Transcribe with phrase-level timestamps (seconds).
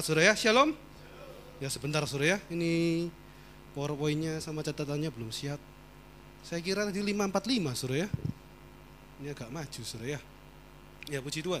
[0.00, 0.70] Semangat saudara ya, shalom.
[1.60, 3.12] Ya sebentar saudara ya, ini
[3.76, 5.60] powerpointnya sama catatannya belum siap.
[6.40, 8.10] Saya kira tadi 545 saudara ya.
[9.20, 10.20] Ini agak maju saudara ya.
[11.04, 11.60] Ya puji Tuhan.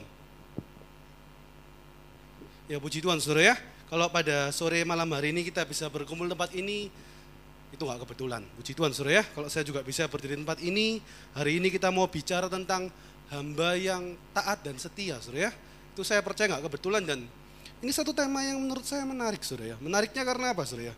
[2.64, 3.54] Ya puji Tuhan saudara ya.
[3.92, 6.88] Kalau pada sore malam hari ini kita bisa berkumpul tempat ini,
[7.76, 8.40] itu nggak kebetulan.
[8.56, 9.24] Puji Tuhan saudara ya.
[9.36, 10.96] Kalau saya juga bisa berdiri di tempat ini,
[11.36, 12.88] hari ini kita mau bicara tentang
[13.28, 15.60] hamba yang taat dan setia saudara ya.
[15.92, 17.20] Itu saya percaya nggak kebetulan dan
[17.80, 19.76] ini satu tema yang menurut saya menarik saudara ya.
[19.80, 20.94] Menariknya karena apa saudara ya?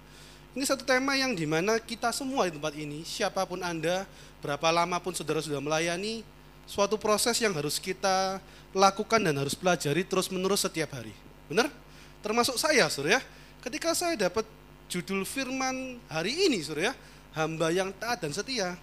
[0.52, 4.04] Ini satu tema yang di mana kita semua di tempat ini, siapa pun Anda,
[4.44, 6.20] berapa lama pun saudara sudah melayani,
[6.68, 8.36] suatu proses yang harus kita
[8.76, 11.14] lakukan dan harus pelajari terus menerus setiap hari.
[11.48, 11.72] Benar?
[12.20, 13.20] Termasuk saya, saudara ya.
[13.62, 14.44] Ketika saya dapat
[14.92, 16.94] judul firman hari ini, saudara ya,
[17.32, 18.76] hamba yang taat dan setia,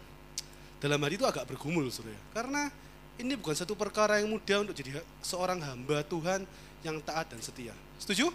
[0.81, 2.21] dalam hari itu agak bergumul, saudara ya.
[2.33, 2.71] Karena
[3.19, 6.47] ini bukan satu perkara yang mudah untuk jadi seorang hamba Tuhan
[6.81, 7.75] yang taat dan setia.
[7.99, 8.31] Setuju?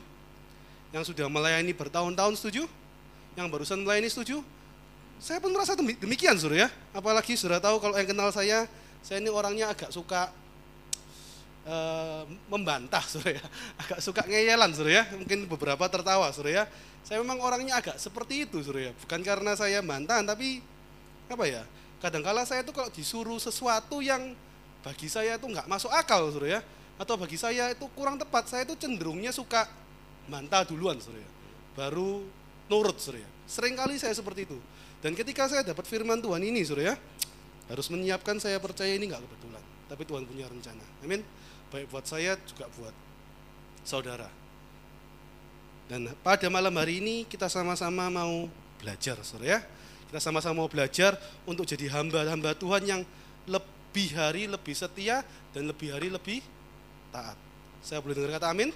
[0.95, 2.71] Yang sudah melayani bertahun-tahun setuju?
[3.35, 4.45] Yang barusan melayani setuju?
[5.19, 6.69] Saya pun merasa demikian, saudara ya.
[6.93, 8.69] Apalagi sudah tahu kalau yang kenal saya,
[9.01, 10.31] saya ini orangnya agak suka
[11.65, 13.45] uh, membantah, saudara ya.
[13.83, 15.05] Agak suka ngeyelan, saudara ya.
[15.17, 16.65] Mungkin beberapa tertawa, saudara ya.
[17.05, 18.93] Saya memang orangnya agak seperti itu, saudara ya.
[18.97, 20.61] Bukan karena saya bantahan, tapi
[21.29, 21.63] apa ya?
[22.01, 24.37] Kadangkala saya itu kalau disuruh sesuatu yang
[24.85, 26.63] bagi saya itu nggak masuk akal, saudara ya.
[26.95, 29.67] Atau bagi saya itu kurang tepat, saya itu cenderungnya suka
[30.31, 31.31] bantah duluan, saudara ya.
[31.75, 32.23] Baru
[32.71, 33.27] nurut surya.
[33.45, 34.59] Sering kali saya seperti itu.
[35.03, 36.97] Dan ketika saya dapat firman Tuhan ini surya,
[37.69, 39.65] harus menyiapkan saya percaya ini nggak kebetulan.
[39.91, 40.85] Tapi Tuhan punya rencana.
[41.05, 41.21] Amin.
[41.69, 42.95] Baik buat saya juga buat
[43.83, 44.31] saudara.
[45.91, 48.49] Dan pada malam hari ini kita sama-sama mau
[48.81, 49.61] belajar surya.
[50.09, 53.03] Kita sama-sama mau belajar untuk jadi hamba-hamba Tuhan yang
[53.45, 55.21] lebih hari lebih setia
[55.53, 56.41] dan lebih hari lebih
[57.15, 57.39] taat.
[57.79, 58.75] Saya boleh dengar kata amin?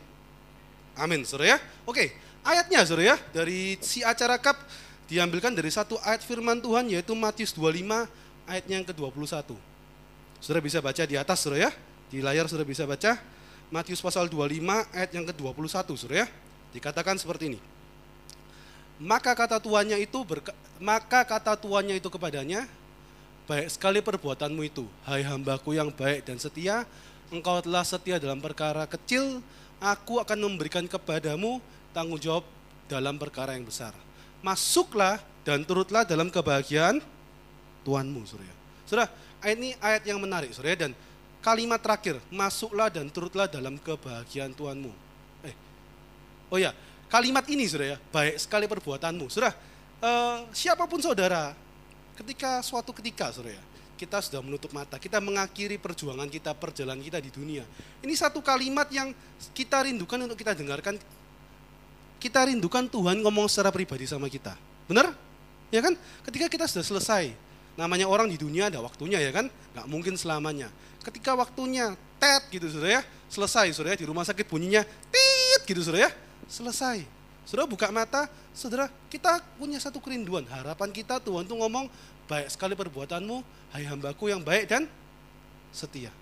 [0.95, 1.59] Amin, surya.
[1.83, 2.15] Oke,
[2.47, 4.55] ayatnya saudara ya dari si acara cup
[5.11, 8.07] diambilkan dari satu ayat firman Tuhan yaitu Matius 25
[8.47, 9.59] ayatnya yang ke-21.
[10.39, 11.71] Saudara bisa baca di atas saudara ya.
[12.09, 13.19] Di layar saudara bisa baca
[13.75, 16.27] Matius pasal 25 ayat yang ke-21 saudara ya.
[16.71, 17.61] Dikatakan seperti ini.
[18.99, 20.51] Maka kata tuannya itu berka,
[20.83, 22.67] maka kata tuannya itu kepadanya
[23.49, 26.85] baik sekali perbuatanmu itu hai hambaku yang baik dan setia
[27.29, 29.45] engkau telah setia dalam perkara kecil
[29.79, 31.61] aku akan memberikan kepadamu
[31.93, 32.45] tanggung jawab
[32.89, 33.93] dalam perkara yang besar.
[34.41, 37.03] Masuklah dan turutlah dalam kebahagiaan
[37.85, 38.55] Tuhanmu, Surya.
[39.39, 40.91] Ayat ini ayat yang menarik, Surya, dan
[41.45, 44.91] kalimat terakhir, masuklah dan turutlah dalam kebahagiaan Tuhanmu.
[45.47, 45.55] Eh,
[46.51, 46.75] oh ya,
[47.07, 49.31] kalimat ini, Surya, baik sekali perbuatanmu.
[49.31, 49.55] Saudara,
[50.03, 51.55] eh, siapa pun saudara,
[52.19, 53.61] ketika suatu ketika, Surya,
[53.99, 57.67] kita sudah menutup mata, kita mengakhiri perjuangan kita, perjalanan kita di dunia.
[57.99, 59.11] Ini satu kalimat yang
[59.51, 60.95] kita rindukan untuk kita dengarkan
[62.23, 64.55] kita rindukan Tuhan ngomong secara pribadi sama kita.
[64.87, 65.15] Benar?
[65.75, 65.95] Ya kan?
[66.27, 67.35] Ketika kita sudah selesai,
[67.79, 69.51] namanya orang di dunia ada waktunya ya kan?
[69.75, 70.71] Gak mungkin selamanya.
[71.03, 75.83] Ketika waktunya tet gitu saudara ya, selesai saudara ya, di rumah sakit bunyinya tit gitu
[75.83, 76.13] saudara ya,
[76.51, 77.18] selesai.
[77.49, 81.89] Saudara buka mata, saudara kita punya satu kerinduan, harapan kita Tuhan tuh ngomong
[82.29, 83.41] baik sekali perbuatanmu,
[83.73, 84.85] hai hambaku yang baik dan
[85.73, 86.13] setia.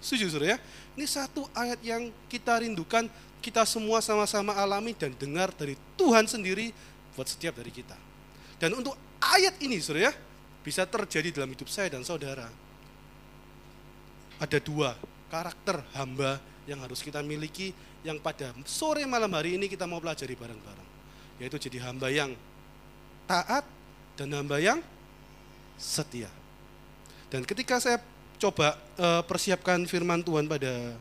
[0.00, 0.58] Setuju saudara ya?
[0.96, 3.12] Ini satu ayat yang kita rindukan
[3.44, 6.72] kita semua sama-sama alami dan dengar dari Tuhan sendiri
[7.12, 8.00] buat setiap dari kita.
[8.56, 10.12] Dan untuk ayat ini, saudara ya,
[10.64, 12.48] bisa terjadi dalam hidup saya dan saudara.
[14.40, 14.96] Ada dua
[15.28, 20.32] karakter hamba yang harus kita miliki yang pada sore malam hari ini kita mau pelajari
[20.36, 20.88] bareng-bareng.
[21.40, 22.32] Yaitu jadi hamba yang
[23.28, 23.64] taat
[24.16, 24.80] dan hamba yang
[25.80, 26.28] setia.
[27.32, 28.02] Dan ketika saya
[28.40, 30.96] coba uh, persiapkan firman Tuhan pada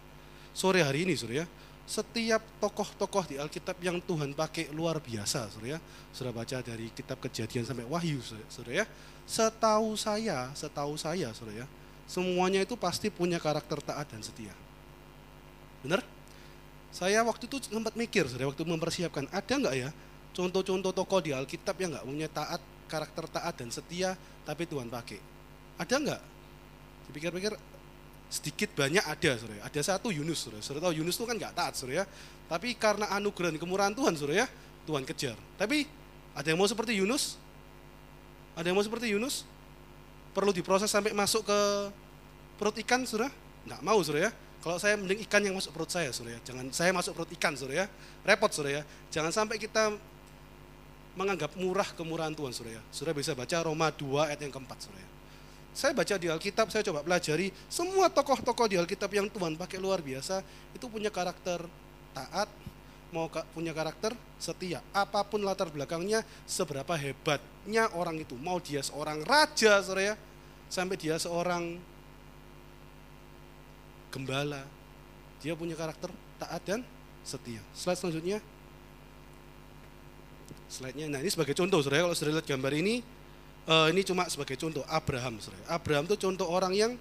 [0.55, 1.47] sore hari ini, saudara ya,
[1.89, 5.79] setiap tokoh-tokoh di Alkitab yang Tuhan pakai luar biasa, saudara ya.
[6.13, 8.85] Sudah baca dari kitab kejadian sampai wahyu, saudara ya.
[9.25, 11.67] Setahu saya, setahu saya, saudara ya,
[12.05, 14.53] semuanya itu pasti punya karakter taat dan setia.
[15.81, 16.18] Benar?
[16.89, 19.89] Saya waktu itu sempat mikir, saudara, waktu mempersiapkan, ada nggak ya
[20.33, 24.15] contoh-contoh tokoh di Alkitab yang nggak punya taat, karakter taat dan setia,
[24.45, 25.19] tapi Tuhan pakai?
[25.75, 26.21] Ada nggak?
[27.09, 27.53] Dipikir-pikir,
[28.29, 29.61] sedikit banyak ada saudara.
[29.65, 30.61] Ada satu Yunus saudara.
[30.61, 32.05] Saudara tahu Yunus itu kan nggak taat saudara ya.
[32.49, 34.47] Tapi karena anugerah kemurahan Tuhan saudara ya,
[34.85, 35.37] Tuhan kejar.
[35.57, 35.85] Tapi
[36.37, 37.35] ada yang mau seperti Yunus?
[38.53, 39.43] Ada yang mau seperti Yunus?
[40.31, 41.59] Perlu diproses sampai masuk ke
[42.61, 43.33] perut ikan saudara?
[43.65, 44.31] Nggak mau saudara ya.
[44.59, 46.39] Kalau saya mending ikan yang masuk perut saya saudara ya.
[46.51, 47.85] Jangan saya masuk perut ikan saudara ya.
[48.27, 48.83] Repot saudara ya.
[49.07, 49.95] Jangan sampai kita
[51.15, 52.81] menganggap murah kemurahan Tuhan saudara ya.
[52.91, 55.09] Saudara bisa baca Roma 2 ayat yang keempat saudara ya.
[55.69, 60.01] Saya baca di Alkitab, saya coba pelajari semua tokoh-tokoh di Alkitab yang Tuhan pakai luar
[60.03, 60.41] biasa
[60.75, 61.61] itu punya karakter
[62.11, 62.49] taat,
[63.13, 64.11] mau punya karakter
[64.41, 64.83] setia.
[64.91, 70.15] Apa pun latar belakangnya, seberapa hebatnya orang itu, mau dia seorang raja, saudara ya,
[70.67, 71.77] sampai dia seorang
[74.09, 74.65] gembala,
[75.39, 76.11] dia punya karakter
[76.41, 76.81] taat dan
[77.23, 77.61] setia.
[77.71, 78.39] Slide selanjutnya.
[80.69, 83.01] Slide-nya, nah ini sebagai contoh, saudara, kalau sudah lihat gambar ini,
[83.65, 85.65] uh, ini cuma sebagai contoh, Abraham, saudara.
[85.65, 86.91] Abraham itu contoh orang yang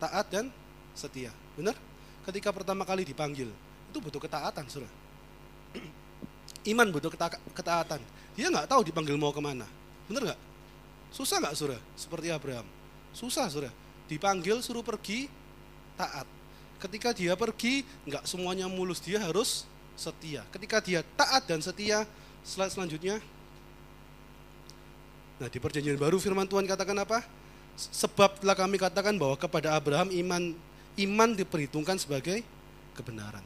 [0.00, 0.48] taat dan
[0.96, 1.76] setia, benar?
[2.24, 3.52] Ketika pertama kali dipanggil,
[3.92, 4.92] itu butuh ketaatan, saudara.
[6.72, 8.00] Iman butuh keta ketaatan.
[8.32, 9.68] Dia nggak tahu dipanggil mau ke mana,
[10.08, 10.40] benar nggak?
[11.12, 11.80] Susah nggak, saudara?
[12.00, 12.64] Seperti Abraham,
[13.12, 13.72] susah, saudara.
[14.08, 15.28] Dipanggil suruh pergi,
[16.00, 16.39] taat.
[16.80, 20.42] Ketika dia pergi, nggak semuanya mulus, dia harus setia.
[20.48, 22.08] Ketika dia taat dan setia,
[22.40, 23.20] Slide selanjutnya.
[25.40, 27.24] Nah di perjanjian baru firman Tuhan katakan apa?
[27.76, 30.52] Sebab telah kami katakan bahwa kepada Abraham iman
[31.00, 32.44] iman diperhitungkan sebagai
[32.92, 33.44] kebenaran.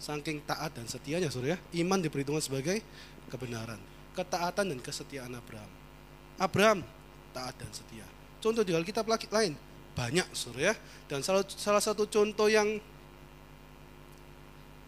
[0.00, 2.80] Saking taat dan setianya saudara ya, iman diperhitungkan sebagai
[3.28, 3.76] kebenaran.
[4.16, 5.68] Ketaatan dan kesetiaan Abraham.
[6.40, 6.80] Abraham
[7.36, 8.04] taat dan setia.
[8.40, 9.52] Contoh di Alkitab lain
[9.94, 10.74] banyak saudara ya.
[11.10, 12.78] Dan salah, salah satu contoh yang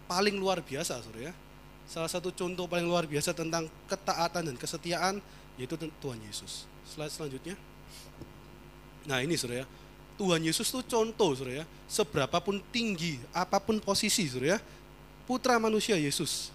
[0.06, 1.34] paling luar biasa saudara ya
[1.92, 5.20] salah satu contoh paling luar biasa tentang ketaatan dan kesetiaan
[5.60, 6.64] yaitu Tuhan Yesus.
[6.88, 7.56] Slide selanjutnya.
[9.04, 9.66] Nah ini saudara ya,
[10.16, 14.58] Tuhan Yesus itu contoh saudara ya, seberapapun tinggi, apa pun posisi saudara ya,
[15.28, 16.48] putra manusia Yesus,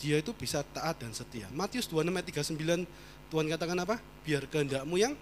[0.00, 1.44] dia itu bisa taat dan setia.
[1.52, 2.26] Matius 26 ayat
[2.88, 2.88] 39,
[3.28, 3.96] Tuhan katakan apa?
[4.24, 5.12] Biar kehendakmu yang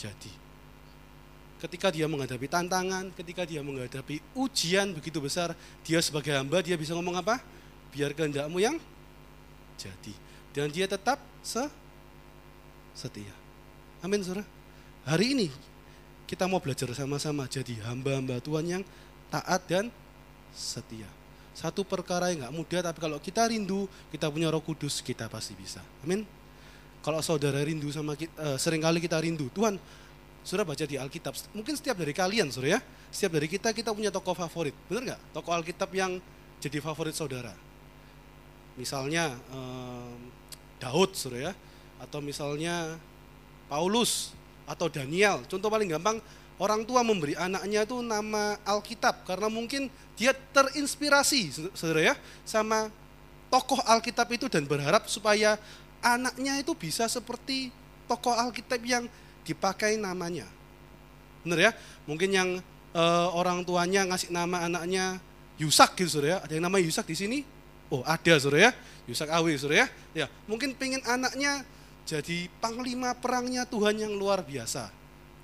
[0.00, 0.45] jadi.
[1.56, 6.92] Ketika dia menghadapi tantangan, ketika dia menghadapi ujian begitu besar, dia sebagai hamba, dia bisa
[6.92, 7.40] ngomong apa?
[7.96, 8.76] biar kehendakmu yang
[9.80, 10.14] jadi.
[10.52, 11.64] Dan dia tetap se
[12.92, 13.32] setia.
[14.04, 14.44] Amin, saudara.
[15.08, 15.48] Hari ini
[16.28, 18.82] kita mau belajar sama-sama jadi hamba-hamba Tuhan yang
[19.32, 19.88] taat dan
[20.52, 21.08] setia.
[21.56, 25.56] Satu perkara yang nggak mudah, tapi kalau kita rindu, kita punya roh kudus, kita pasti
[25.56, 25.80] bisa.
[26.04, 26.28] Amin.
[27.00, 29.80] Kalau saudara rindu sama kita, uh, sering kali kita rindu, Tuhan,
[30.46, 34.14] saudara baca di Alkitab, mungkin setiap dari kalian, saudara ya, setiap dari kita, kita punya
[34.14, 34.72] tokoh favorit.
[34.86, 35.20] Benar nggak?
[35.34, 36.22] Tokoh Alkitab yang
[36.62, 37.50] jadi favorit saudara?
[38.78, 40.14] Misalnya eh,
[40.78, 41.52] Daud suruh ya.
[41.96, 43.00] Atau misalnya
[43.66, 44.36] Paulus
[44.68, 45.42] atau Daniel.
[45.48, 46.20] Contoh paling gampang
[46.60, 49.24] orang tua memberi anaknya itu nama Alkitab.
[49.24, 52.14] Karena mungkin dia terinspirasi saudara ya
[52.44, 52.92] sama
[53.48, 55.56] tokoh Alkitab itu dan berharap supaya
[56.04, 57.72] anaknya itu bisa seperti
[58.04, 59.08] tokoh Alkitab yang
[59.46, 60.50] dipakai namanya
[61.46, 61.72] benar ya
[62.10, 62.48] mungkin yang
[62.90, 65.22] uh, orang tuanya ngasih nama anaknya
[65.56, 67.38] Yusak gitu saudara ya ada yang nama Yusak di sini
[67.86, 68.72] Oh ada saudara ya,
[69.06, 69.88] Yusak Awi saudara ya.
[70.10, 71.62] Ya mungkin pengen anaknya
[72.06, 74.90] jadi panglima perangnya Tuhan yang luar biasa.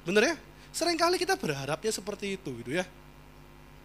[0.02, 0.36] Bener ya?
[0.72, 2.86] Seringkali kita berharapnya seperti itu gitu ya.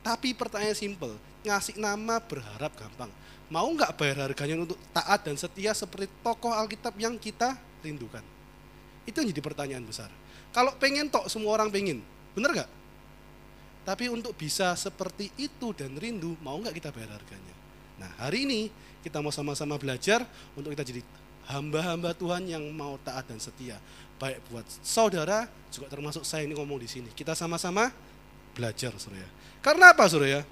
[0.02, 3.12] Tapi pertanyaan simpel, ngasih nama berharap gampang.
[3.52, 8.24] Mau nggak bayar harganya untuk taat dan setia seperti tokoh Alkitab yang kita rindukan?
[9.08, 10.12] Itu yang jadi pertanyaan besar.
[10.52, 12.04] Kalau pengen tok semua orang pengen,
[12.36, 12.70] bener nggak?
[13.88, 17.56] Tapi untuk bisa seperti itu dan rindu, mau nggak kita bayar harganya?
[17.98, 18.68] Nah hari ini
[19.00, 21.02] kita mau sama-sama belajar untuk kita jadi
[21.48, 23.80] hamba-hamba Tuhan yang mau taat dan setia.
[24.20, 27.10] Baik buat saudara, juga termasuk saya ini ngomong di sini.
[27.16, 27.88] Kita sama-sama
[28.52, 29.24] belajar, surya.
[29.64, 30.44] Karena apa, surya?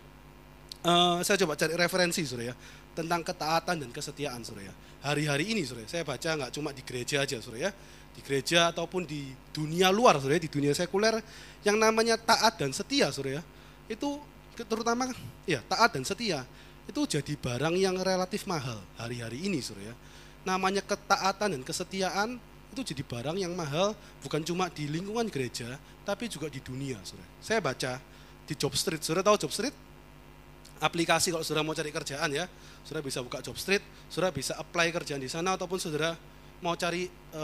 [0.85, 2.53] Uh, saya coba cari referensi, surya,
[2.93, 4.69] tentang ketaatan dan kesetiaan, surya.
[5.01, 7.73] Hari-hari ini, surya, saya baca nggak cuma di gereja aja, surya.
[8.15, 11.19] Di gereja ataupun di dunia luar, surya, di dunia sekuler,
[11.67, 13.43] yang namanya taat dan setia, surya.
[13.91, 14.23] Itu
[14.55, 15.11] terutama,
[15.43, 16.47] ya taat dan setia
[16.85, 19.93] itu jadi barang yang relatif mahal hari-hari ini surya.
[20.45, 22.37] Namanya ketaatan dan kesetiaan
[22.75, 27.25] itu jadi barang yang mahal bukan cuma di lingkungan gereja tapi juga di dunia surya.
[27.41, 27.97] Saya baca
[28.45, 29.73] di Job Street, surya tahu Job Street?
[30.77, 32.45] Aplikasi kalau saudara mau cari kerjaan ya,
[32.85, 33.81] saudara bisa buka Job Street,
[34.11, 36.13] saudara bisa apply kerjaan di sana ataupun saudara
[36.63, 37.43] mau cari e,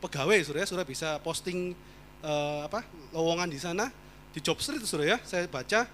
[0.00, 1.74] pegawai surya, saudara bisa posting
[2.20, 2.32] e,
[2.64, 3.88] apa lowongan di sana
[4.32, 5.18] di Job Street surya ya.
[5.24, 5.88] Saya baca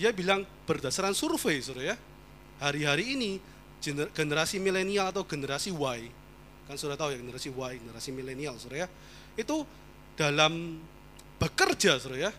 [0.00, 1.96] dia bilang berdasarkan survei surya ya
[2.60, 3.40] hari-hari ini
[4.12, 6.00] generasi milenial atau generasi Y,
[6.68, 8.88] kan sudah tahu ya generasi Y, generasi milenial, saudara ya,
[9.40, 9.64] itu
[10.14, 10.76] dalam
[11.40, 12.32] bekerja, saudara ya,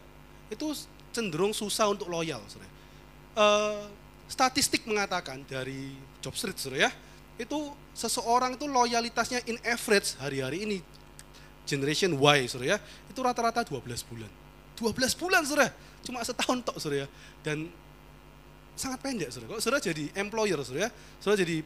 [0.54, 0.70] itu
[1.10, 2.70] cenderung susah untuk loyal, saudara.
[3.34, 3.90] Uh,
[4.30, 6.92] statistik mengatakan dari Job Street, saudara ya,
[7.40, 7.60] itu
[7.96, 10.78] seseorang itu loyalitasnya in average hari-hari ini
[11.66, 14.32] generation Y, ya, itu rata-rata 12 bulan.
[14.76, 15.70] 12 bulan, saudara,
[16.02, 17.06] cuma setahun tok, ya,
[17.46, 17.70] dan
[18.74, 19.30] sangat pendek.
[19.30, 20.90] Kalau saudara jadi employer saudara,
[21.22, 21.58] saudara jadi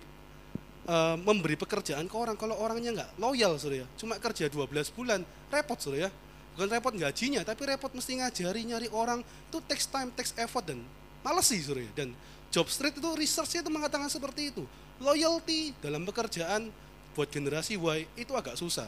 [0.89, 5.79] uh, memberi pekerjaan ke orang kalau orangnya nggak loyal saudara, cuma kerja 12 bulan, repot
[5.79, 6.11] saudara ya.
[6.55, 10.79] Bukan repot gajinya, tapi repot mesti ngajari nyari orang itu takes time, takes effort dan
[11.19, 11.91] males sih surya.
[11.91, 12.15] Dan
[12.47, 14.63] job street itu researchnya itu mengatakan seperti itu.
[15.03, 16.71] Loyalty dalam pekerjaan
[17.15, 18.87] buat generasi Y itu agak susah.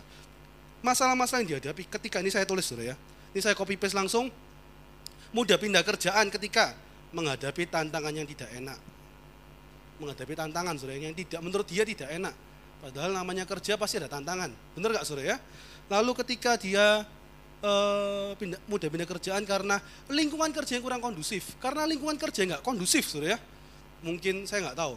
[0.83, 2.95] Masalah-masalah yang dihadapi ketika ini saya tulis surya.
[3.35, 4.31] Ini saya copy paste langsung.
[5.35, 6.71] Mudah pindah kerjaan ketika
[7.11, 8.79] menghadapi tantangan yang tidak enak.
[9.99, 12.35] Menghadapi tantangan surya yang tidak menurut dia tidak enak.
[12.77, 14.53] Padahal namanya kerja pasti ada tantangan.
[14.77, 15.35] Benar gak surya?
[15.89, 17.03] Lalu ketika dia
[17.63, 21.57] uh, pindah, mudah pindah kerjaan karena lingkungan kerja yang kurang kondusif.
[21.57, 23.39] Karena lingkungan kerja nggak kondusif, sudah ya.
[24.05, 24.95] Mungkin saya nggak tahu.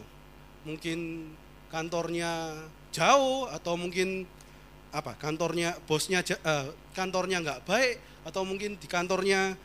[0.67, 1.29] Mungkin
[1.71, 2.53] kantornya
[2.91, 4.27] jauh atau mungkin
[4.91, 7.95] apa kantornya bosnya uh, kantornya nggak baik
[8.27, 9.55] atau mungkin di kantornya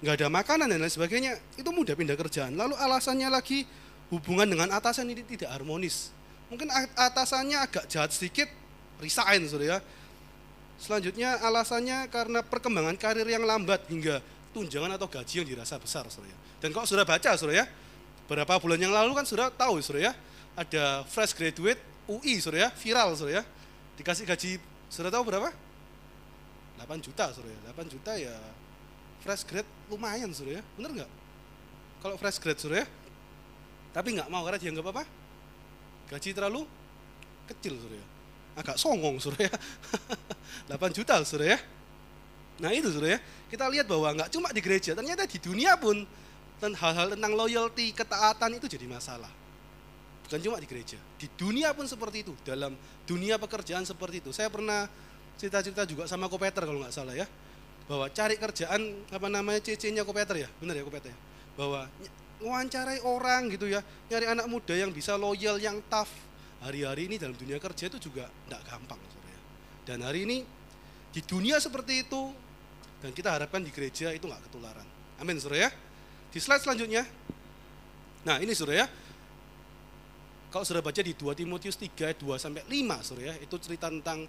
[0.00, 2.56] nggak ada makanan dan lain sebagainya itu mudah pindah kerjaan.
[2.56, 3.68] Lalu alasannya lagi
[4.08, 6.10] hubungan dengan atasan ini tidak harmonis.
[6.52, 8.48] Mungkin atasannya agak jahat sedikit
[9.00, 9.78] resign sudah ya.
[10.76, 14.20] Selanjutnya alasannya karena perkembangan karir yang lambat hingga
[14.52, 16.36] tunjangan atau gaji yang dirasa besar, saudara.
[16.60, 17.66] Dan kok sudah baca, saudara ya,
[18.24, 20.12] beberapa bulan yang lalu kan sudah tahu, saudara ya,
[20.56, 23.42] ada fresh graduate UI, saudara ya, viral, saudara ya,
[24.00, 25.52] dikasih gaji, sudah tahu berapa?
[26.80, 28.34] 8 juta, saudara ya, 8 juta ya
[29.24, 31.10] fresh grade lumayan, saudara ya, bener nggak?
[32.04, 32.86] Kalau fresh grade, saudara ya,
[33.92, 35.02] tapi nggak mau karena dianggap apa?
[36.12, 36.62] Gaji terlalu
[37.48, 38.06] kecil, saudara ya.
[38.54, 39.52] Agak songong sudah ya.
[40.70, 41.58] 8 juta sudah ya.
[42.62, 43.20] Nah itu sudah ya.
[43.50, 46.06] Kita lihat bahwa nggak cuma di gereja ternyata di dunia pun
[46.72, 49.28] hal-hal tentang loyalty ketaatan itu jadi masalah
[50.24, 52.72] bukan cuma di gereja di dunia pun seperti itu dalam
[53.04, 54.88] dunia pekerjaan seperti itu saya pernah
[55.36, 57.28] cerita-cerita juga sama Kopeter kalau nggak salah ya
[57.84, 58.80] bahwa cari kerjaan
[59.12, 61.18] apa namanya CC-nya Kopeter ya benar ya Kopeter ya
[61.54, 61.84] bahwa
[62.40, 66.10] wawancarai orang gitu ya nyari anak muda yang bisa loyal yang tough
[66.64, 69.38] hari-hari ini dalam dunia kerja itu juga tidak gampang ya.
[69.84, 70.40] Dan hari ini
[71.12, 72.32] di dunia seperti itu
[73.04, 74.88] dan kita harapkan di gereja itu nggak ketularan.
[75.20, 75.70] Amin saudara ya.
[76.34, 77.06] Di slide selanjutnya.
[78.26, 78.86] Nah ini saudara ya.
[80.50, 84.26] Kalau sudah baca di 2 Timotius 3 2 sampai 5 saudara ya, itu cerita tentang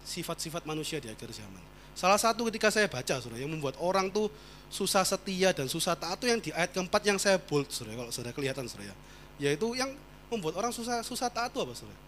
[0.00, 1.60] sifat-sifat manusia di akhir zaman.
[1.92, 4.32] Salah satu ketika saya baca saudara yang membuat orang tuh
[4.72, 8.12] susah setia dan susah taat itu yang di ayat keempat yang saya bold saudara kalau
[8.14, 8.96] sudah kelihatan saudara ya.
[9.36, 9.92] Yaitu yang
[10.32, 12.00] membuat orang susah susah taat itu apa saudara?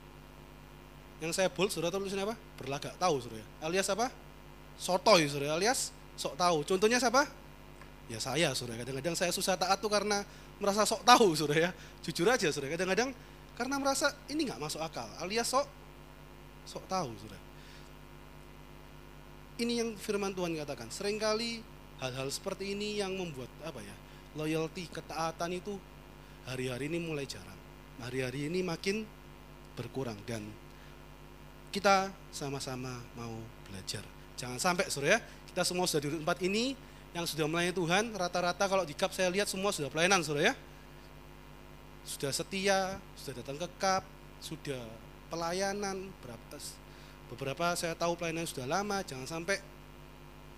[1.21, 2.33] Yang saya bold saudara tulisin apa?
[2.57, 3.45] Berlagak tahu saudara.
[3.61, 4.09] Alias apa?
[4.81, 5.61] Sotoy saudara.
[5.61, 6.65] Alias sok tahu.
[6.65, 7.42] Contohnya siapa?
[8.11, 8.83] Ya saya saudara.
[8.83, 10.27] Kadang-kadang saya susah taat tuh karena
[10.59, 11.73] merasa sok tahu saudara ya.
[12.03, 12.75] Jujur aja saudara.
[12.75, 13.11] Kadang-kadang
[13.55, 15.07] karena merasa ini nggak masuk akal.
[15.23, 15.67] Alias sok
[16.67, 17.43] sok tahu saudara.
[19.63, 20.91] Ini yang firman Tuhan katakan.
[20.91, 21.63] Seringkali
[22.03, 23.95] hal-hal seperti ini yang membuat apa ya?
[24.35, 25.77] Loyalty, ketaatan itu
[26.49, 27.63] hari-hari ini mulai jarang
[28.03, 29.07] hari-hari ini makin
[29.79, 30.43] berkurang dan
[31.73, 33.33] kita sama-sama mau
[33.71, 34.05] belajar.
[34.37, 35.21] Jangan sampai saudara ya,
[35.53, 36.75] kita semua sudah di tempat ini
[37.13, 40.55] yang sudah melayani Tuhan, rata-rata kalau di KAP saya lihat semua sudah pelayanan saudara ya.
[42.09, 44.05] Sudah setia, sudah datang ke KAP,
[44.41, 44.83] sudah
[45.29, 46.57] pelayanan, beberapa,
[47.33, 49.61] beberapa saya tahu pelayanan sudah lama, jangan sampai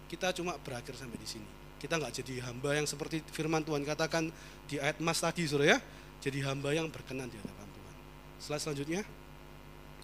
[0.07, 1.49] kita cuma berakhir sampai di sini.
[1.83, 4.31] Kita nggak jadi hamba yang seperti firman Tuhan katakan
[4.71, 5.79] di ayat mas tadi saudara ya,
[6.25, 7.95] jadi hamba yang berkenan di hadapan Tuhan.
[8.41, 9.03] Slide selanjutnya.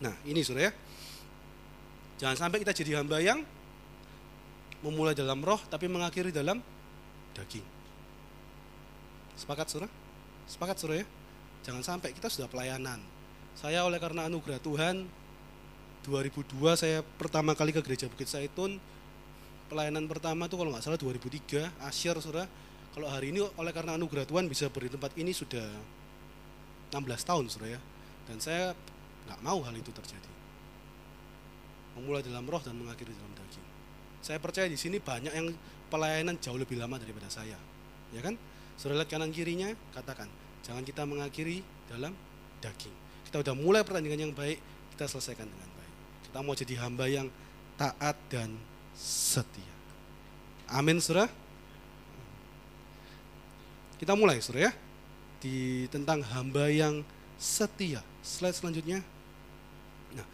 [0.00, 0.72] Nah, ini Saudara ya.
[2.20, 3.44] Jangan sampai kita jadi hamba yang
[4.80, 6.60] memulai dalam roh tapi mengakhiri dalam
[7.36, 7.64] daging.
[9.36, 9.90] Sepakat Saudara?
[10.44, 11.06] Sepakat Saudara ya?
[11.64, 13.00] Jangan sampai kita sudah pelayanan.
[13.56, 15.04] Saya oleh karena anugerah Tuhan
[16.04, 18.80] 2002 saya pertama kali ke gereja Bukit Saitun
[19.68, 22.48] pelayanan pertama itu kalau nggak salah 2003 Asyir saudara
[22.96, 25.62] kalau hari ini oleh karena anugerah Tuhan bisa beri tempat ini sudah
[26.90, 27.80] 16 tahun saudara ya
[28.26, 28.72] dan saya
[29.28, 30.30] nggak mau hal itu terjadi
[32.00, 33.69] memulai dalam roh dan mengakhiri dalam daging
[34.20, 35.52] saya percaya di sini banyak yang
[35.88, 37.56] pelayanan jauh lebih lama daripada saya.
[38.12, 38.36] Ya kan?
[38.76, 40.28] Saudara lihat kanan kirinya katakan
[40.64, 42.12] jangan kita mengakhiri dalam
[42.60, 42.94] daging.
[43.28, 44.60] Kita udah mulai pertandingan yang baik
[44.96, 45.94] kita selesaikan dengan baik.
[46.28, 47.26] Kita mau jadi hamba yang
[47.80, 48.52] taat dan
[48.96, 49.74] setia.
[50.68, 51.26] Amin saudara.
[53.96, 54.72] Kita mulai saudara ya.
[55.40, 57.00] Di tentang hamba yang
[57.40, 58.04] setia.
[58.20, 59.00] Slide selanjutnya.
[60.12, 60.26] Nah,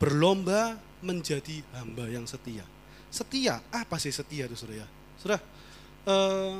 [0.00, 2.64] berlomba menjadi hamba yang setia.
[3.14, 4.90] Setia, apa sih setia itu Saudara?
[5.22, 5.38] Saudara,
[6.10, 6.58] eh,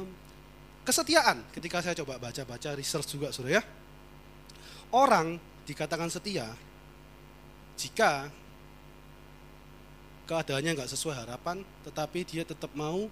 [0.86, 3.62] kesetiaan ketika saya coba baca-baca research juga Saudara ya.
[4.94, 6.46] Orang dikatakan setia
[7.74, 8.30] jika
[10.30, 13.10] keadaannya nggak sesuai harapan, tetapi dia tetap mau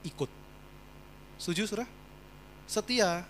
[0.00, 0.30] ikut.
[1.36, 1.84] Setuju, saudara?
[2.64, 3.28] Setia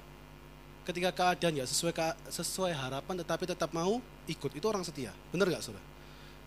[0.87, 1.95] ketika keadaan ya sesuai
[2.31, 5.87] sesuai harapan tetapi tetap mau ikut itu orang setia benar nggak saudara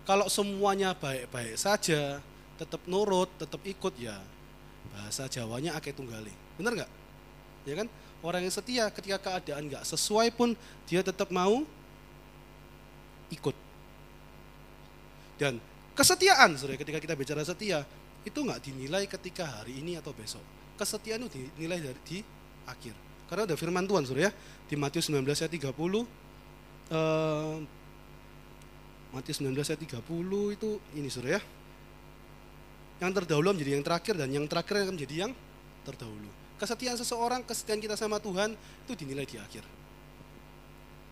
[0.04, 2.20] kalau semuanya baik-baik saja
[2.56, 4.16] tetap nurut, tetap ikut ya
[4.96, 6.32] bahasa Jawanya akeh tunggale.
[6.56, 6.90] Bener nggak?
[7.68, 7.88] Ya kan?
[8.24, 10.56] Orang yang setia ketika keadaan nggak sesuai pun
[10.88, 11.62] dia tetap mau
[13.30, 13.56] ikut.
[15.36, 15.60] Dan
[15.92, 17.84] kesetiaan, saudara, ketika kita bicara setia,
[18.24, 20.42] itu nggak dinilai ketika hari ini atau besok.
[20.80, 22.18] Kesetiaan itu dinilai dari di
[22.64, 22.94] akhir.
[23.28, 24.30] Karena ada firman Tuhan, ya,
[24.70, 26.06] di Matius 19 ayat 30,
[26.94, 27.56] eh,
[29.12, 31.42] Matius 19 ayat 30 itu ini saudara ya,
[32.96, 35.32] yang terdahulu menjadi yang terakhir dan yang terakhir akan menjadi yang
[35.84, 36.30] terdahulu.
[36.56, 39.64] Kesetiaan seseorang, kesetiaan kita sama Tuhan itu dinilai di akhir.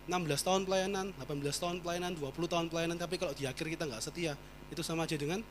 [0.05, 4.01] 16 tahun pelayanan, 18 tahun pelayanan, 20 tahun pelayanan, tapi kalau di akhir kita nggak
[4.01, 4.33] setia,
[4.69, 5.41] itu sama aja dengan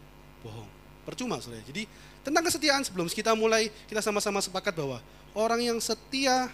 [0.42, 0.70] bohong.
[1.02, 1.62] Percuma saudara.
[1.66, 1.86] Jadi
[2.22, 4.98] tentang kesetiaan sebelum kita mulai, kita sama-sama sepakat bahwa
[5.34, 6.50] orang yang setia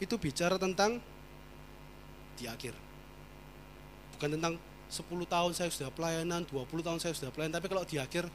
[0.00, 0.98] itu bicara tentang
[2.34, 2.74] di akhir.
[4.16, 4.54] Bukan tentang
[4.88, 8.26] 10 tahun saya sudah pelayanan, 20 tahun saya sudah pelayanan, tapi kalau di akhir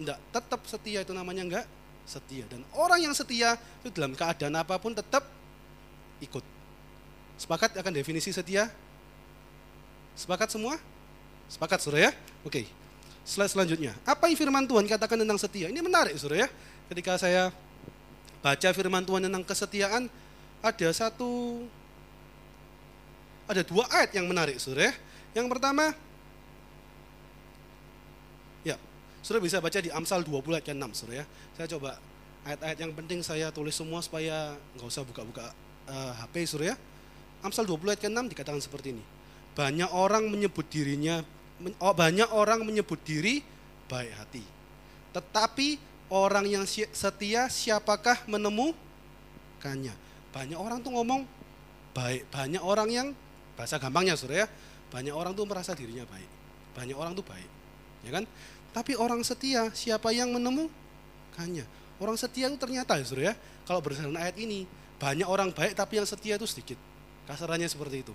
[0.00, 1.66] enggak tetap setia itu namanya enggak
[2.08, 2.48] setia.
[2.48, 3.54] Dan orang yang setia
[3.84, 5.22] itu dalam keadaan apa pun tetap
[6.24, 6.42] ikut.
[7.36, 8.68] Sepakat akan definisi setia?
[10.16, 10.80] Sepakat semua?
[11.46, 12.12] Sepakat saudara ya?
[12.42, 12.80] Oke
[13.24, 13.92] slide selanjutnya.
[14.02, 15.68] Apa yang firman Tuhan katakan tentang setia?
[15.68, 16.48] Ini menarik saudara ya?
[16.90, 17.54] Ketika saya
[18.40, 20.08] baca firman Tuhan tentang kesetiaan
[20.60, 21.62] ada satu
[23.46, 24.94] ada dua ayat yang menarik saudara ya?
[25.38, 25.94] Yang pertama
[29.20, 31.26] Saudara bisa baca di Amsal 20 ayat 6, Saudara ya.
[31.56, 31.90] Saya coba
[32.48, 35.52] ayat-ayat yang penting saya tulis semua supaya nggak usah buka-buka
[35.88, 36.76] uh, HP, Saudara ya.
[37.44, 39.04] Amsal 20 ayat 6 dikatakan seperti ini.
[39.52, 41.20] Banyak orang menyebut dirinya
[41.80, 43.44] oh, banyak orang menyebut diri
[43.92, 44.44] baik hati.
[45.12, 45.76] Tetapi
[46.08, 49.92] orang yang setia siapakah menemukannya?
[50.30, 51.26] Banyak orang tuh ngomong
[51.92, 53.08] baik, banyak orang yang
[53.58, 54.48] bahasa gampangnya Saudara ya.
[54.90, 56.30] Banyak orang tuh merasa dirinya baik.
[56.72, 57.50] Banyak orang tuh baik.
[58.00, 58.24] Ya kan?
[58.70, 61.66] Tapi orang setia, siapa yang menemukannya?
[61.98, 63.34] Orang setia itu ternyata ya saudara ya,
[63.66, 64.64] kalau berdasarkan ayat ini,
[64.96, 66.78] banyak orang baik tapi yang setia itu sedikit.
[67.26, 68.14] Kasarannya seperti itu.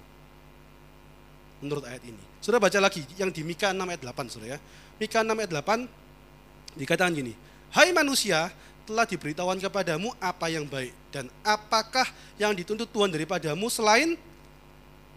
[1.63, 2.19] Menurut ayat ini.
[2.39, 4.59] Sudah baca lagi yang di Mika 6 ayat 8 saudara ya.
[5.01, 7.33] Mika 6 ayat 8 dikatakan gini,
[7.71, 8.51] Hai manusia,
[8.85, 12.05] telah diberitahuan kepadamu apa yang baik dan apakah
[12.37, 14.13] yang dituntut Tuhan daripadamu selain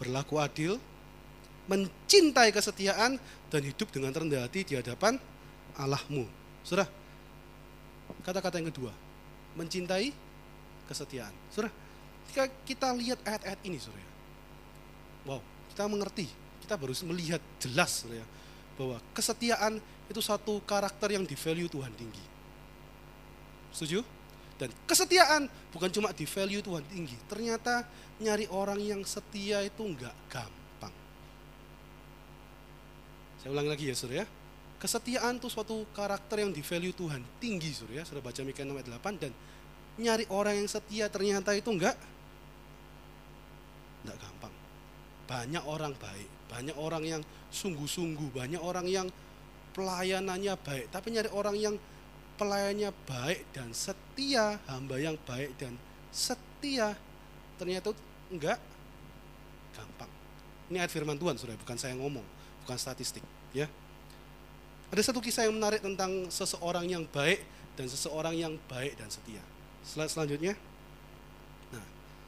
[0.00, 0.80] berlaku adil,
[1.68, 5.16] mencintai kesetiaan dan hidup dengan rendah hati di hadapan
[5.76, 6.28] Allahmu.
[6.64, 6.88] Sudah.
[8.24, 8.92] Kata-kata yang kedua,
[9.56, 10.12] mencintai
[10.88, 11.32] kesetiaan.
[11.52, 11.72] Sudah.
[12.28, 14.08] Jika kita lihat ayat-ayat ini, Surya.
[15.24, 15.40] Wow,
[15.72, 16.28] kita mengerti,
[16.64, 18.24] kita baru melihat jelas, Surya,
[18.76, 22.24] bahwa kesetiaan itu satu karakter yang di value Tuhan tinggi.
[23.72, 24.00] Setuju?
[24.58, 27.16] Dan kesetiaan bukan cuma di value Tuhan tinggi.
[27.30, 27.86] Ternyata
[28.18, 30.57] nyari orang yang setia itu enggak gampang.
[33.38, 34.24] Saya ulangi lagi ya Surya.
[34.78, 38.02] Kesetiaan itu suatu karakter yang di value Tuhan tinggi Surya.
[38.02, 39.32] Sudah baca Mika 6 ayat 8 dan
[39.98, 41.94] nyari orang yang setia ternyata itu enggak
[44.06, 44.54] enggak gampang.
[45.26, 49.06] Banyak orang baik, banyak orang yang sungguh-sungguh, banyak orang yang
[49.74, 51.74] pelayanannya baik, tapi nyari orang yang
[52.38, 55.74] pelayannya baik dan setia, hamba yang baik dan
[56.14, 56.94] setia
[57.58, 57.94] ternyata
[58.30, 58.58] enggak
[59.74, 60.10] gampang.
[60.70, 62.38] Ini ayat firman Tuhan, Surya, bukan saya ngomong
[62.68, 63.24] bukan statistik,
[63.56, 63.64] ya.
[64.92, 67.40] Ada satu kisah yang menarik tentang seseorang yang baik
[67.80, 69.40] dan seseorang yang baik dan setia.
[69.88, 70.52] Slide selanjutnya.
[71.72, 71.84] Nah,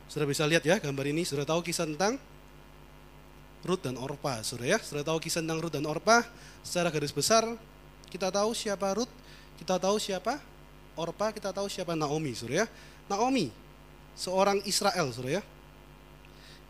[0.08, 2.16] sudah bisa lihat ya gambar ini, sudah tahu kisah tentang
[3.60, 4.78] Ruth dan Orpa, sudah ya.
[4.80, 6.24] Sudah tahu kisah tentang Ruth dan Orpa.
[6.64, 7.44] Secara garis besar,
[8.08, 9.12] kita tahu siapa Ruth,
[9.60, 10.40] kita tahu siapa
[10.96, 12.66] Orpa, kita tahu siapa Naomi, sudah ya.
[13.12, 13.52] Naomi,
[14.16, 15.42] seorang Israel, sudah ya.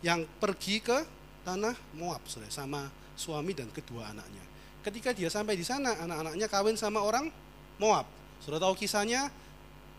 [0.03, 1.07] Yang pergi ke
[1.47, 4.41] tanah Moab, sudah sama suami dan kedua anaknya.
[4.81, 7.29] Ketika dia sampai di sana, anak-anaknya kawin sama orang
[7.77, 8.09] Moab.
[8.41, 9.29] Sudah tahu kisahnya,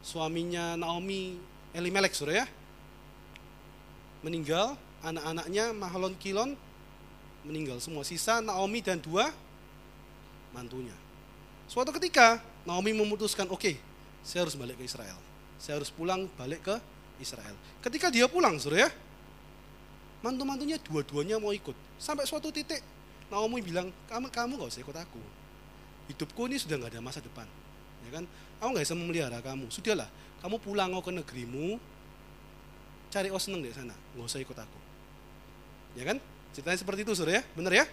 [0.02, 1.38] suaminya Naomi
[1.70, 2.46] Elimelek, sudah ya?
[4.26, 4.74] Meninggal,
[5.06, 6.58] anak-anaknya Mahlon Kilon
[7.46, 8.02] meninggal semua.
[8.02, 9.30] Sisa Naomi dan dua
[10.50, 10.94] mantunya.
[11.70, 13.74] Suatu ketika Naomi memutuskan, oke, okay,
[14.22, 15.18] saya harus balik ke Israel.
[15.62, 16.74] Saya harus pulang balik ke
[17.22, 17.54] Israel.
[17.82, 18.90] Ketika dia pulang, sudah ya,
[20.22, 21.74] mantu-mantunya dua-duanya mau ikut.
[21.98, 22.82] Sampai suatu titik
[23.32, 25.22] Naomi bilang, kamu kamu gak usah ikut aku.
[26.12, 27.48] Hidupku ini sudah nggak ada masa depan.
[28.04, 28.28] Ya kan?
[28.60, 29.72] Aku nggak bisa memelihara kamu.
[29.72, 30.10] Sudahlah,
[30.44, 31.80] kamu pulang ke negerimu,
[33.08, 34.78] cari oh seneng di sana, nggak usah ikut aku.
[35.96, 36.20] Ya kan?
[36.52, 37.42] Ceritanya seperti itu, sudah ya?
[37.56, 37.86] Bener ya?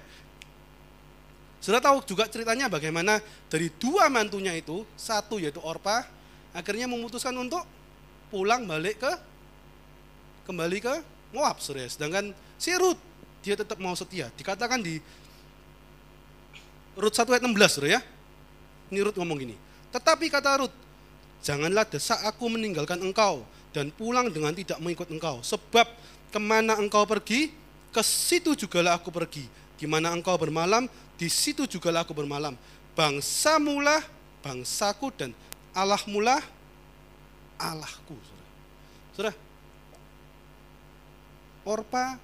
[1.63, 6.03] Sudah tahu juga ceritanya bagaimana dari dua mantunya itu, satu yaitu Orpa,
[6.51, 7.63] akhirnya memutuskan untuk
[8.27, 9.11] pulang balik ke
[10.47, 10.95] kembali ke
[11.31, 11.85] Moab, sudah.
[11.85, 12.97] Sedangkan si Ruth
[13.45, 14.33] dia tetap mau setia.
[14.33, 14.97] Dikatakan di
[16.99, 18.01] Rut 1 ayat 16 sudah ya.
[18.91, 19.55] Ini Rut ngomong gini.
[19.95, 20.73] Tetapi kata Rut,
[21.39, 25.39] janganlah desak aku meninggalkan engkau dan pulang dengan tidak mengikut engkau.
[25.39, 25.87] Sebab
[26.29, 27.55] ke mana engkau pergi,
[27.95, 29.47] ke situ jugalah aku pergi.
[29.79, 32.53] Di mana engkau bermalam, di situ jugalah aku bermalam.
[32.93, 34.03] Bangsa mula,
[34.43, 35.31] bangsaku dan
[35.71, 36.43] Allah mula,
[37.55, 38.19] Allahku.
[39.15, 39.31] Saudara,
[41.63, 42.19] Orpa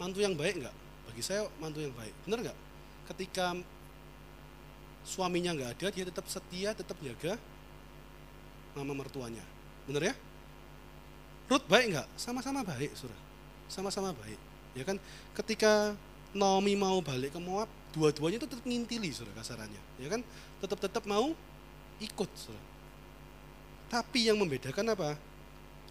[0.00, 0.76] mantu yang baik enggak?
[1.10, 2.14] Bagi saya mantu yang baik.
[2.24, 2.58] Benar enggak?
[3.04, 3.52] Ketika
[5.04, 7.36] suaminya enggak ada, dia tetap setia, tetap jaga
[8.74, 9.44] mama mertuanya.
[9.84, 10.14] Benar ya?
[11.46, 12.08] Ruth baik enggak?
[12.16, 13.20] Sama-sama baik, Surah.
[13.68, 14.40] Sama-sama baik.
[14.74, 14.96] Ya kan?
[15.36, 15.94] Ketika
[16.34, 19.82] Naomi mau balik ke Moab, dua-duanya itu tetap ngintili, Surah kasarannya.
[20.00, 20.24] Ya kan?
[20.64, 21.36] Tetap-tetap mau
[22.00, 22.64] ikut, Surah.
[23.92, 25.14] Tapi yang membedakan apa?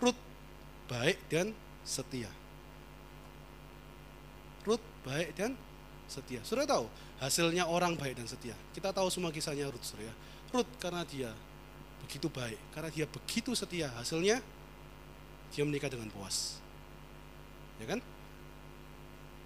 [0.01, 0.19] Ruth
[0.89, 1.53] baik dan
[1.85, 2.27] setia.
[4.67, 5.55] Ruth baik dan
[6.13, 6.45] setia.
[6.45, 6.85] Sudah tahu
[7.17, 8.53] hasilnya orang baik dan setia.
[8.77, 10.13] Kita tahu semua kisahnya Ruth, ya.
[10.53, 11.33] Ruth karena dia
[12.05, 14.37] begitu baik, karena dia begitu setia, hasilnya
[15.49, 16.61] dia menikah dengan Boas.
[17.81, 17.99] Ya kan?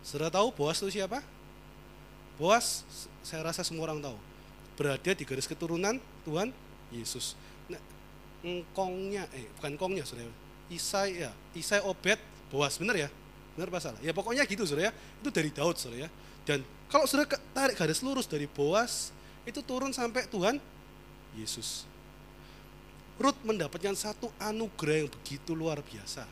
[0.03, 1.23] Sudah tahu Boas itu siapa?
[2.35, 2.83] Boas,
[3.23, 4.17] saya rasa semua orang tahu.
[4.75, 6.53] Berada di garis keturunan Tuhan
[6.93, 7.33] Yesus.
[7.65, 7.81] Nah,
[8.45, 10.29] engkongnya, eh bukan kongnya, saudara
[10.67, 12.19] Isai ya, Isai Obed,
[12.51, 13.09] Boas, benar ya?
[13.57, 13.99] Benar apa salah?
[14.05, 14.93] Ya pokoknya gitu saudara ya.
[14.93, 16.09] Itu dari Daud saudara ya.
[16.47, 19.11] Dan kalau sudah tarik garis lurus dari Boas,
[19.43, 20.55] itu turun sampai Tuhan
[21.35, 21.83] Yesus.
[23.19, 26.23] Ruth mendapatkan satu anugerah yang begitu luar biasa.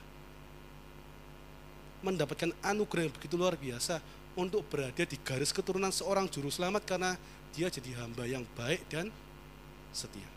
[2.00, 4.00] Mendapatkan anugerah yang begitu luar biasa
[4.40, 7.20] untuk berada di garis keturunan seorang juru selamat karena
[7.52, 9.12] dia jadi hamba yang baik dan
[9.92, 10.28] setia.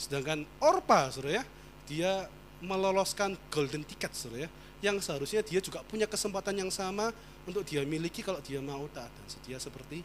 [0.00, 1.44] Sedangkan Orpa, saudara ya,
[1.88, 2.12] dia
[2.64, 4.48] meloloskan golden ticket saudara ya,
[4.84, 7.10] yang seharusnya dia juga punya kesempatan yang sama
[7.46, 10.02] untuk dia miliki kalau dia mau taat dan setia seperti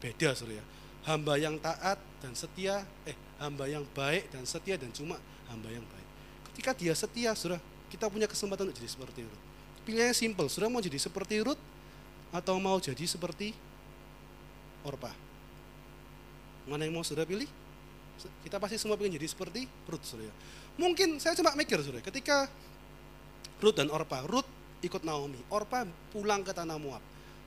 [0.00, 0.64] beda saudara ya.
[1.06, 5.84] Hamba yang taat dan setia, eh hamba yang baik dan setia dan cuma hamba yang
[5.86, 6.08] baik.
[6.50, 7.62] Ketika dia setia, saudara,
[7.92, 9.44] kita punya kesempatan untuk jadi seperti Ruth.
[9.86, 11.62] Pilihannya simple, saudara mau jadi seperti Ruth
[12.34, 13.54] atau mau jadi seperti
[14.82, 15.14] Orpa?
[16.66, 17.46] Mana yang mau saudara pilih?
[18.42, 20.34] Kita pasti semua ingin jadi seperti Ruth, saudara.
[20.74, 22.50] Mungkin saya cuma mikir, saudara, ketika
[23.62, 24.48] Ruth dan Orpa, Ruth
[24.84, 27.00] ikut Naomi, Orpa pulang ke tanah Moab.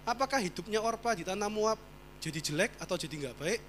[0.07, 1.77] Apakah hidupnya Orpa di tanah Moab
[2.17, 3.61] jadi jelek atau jadi nggak baik?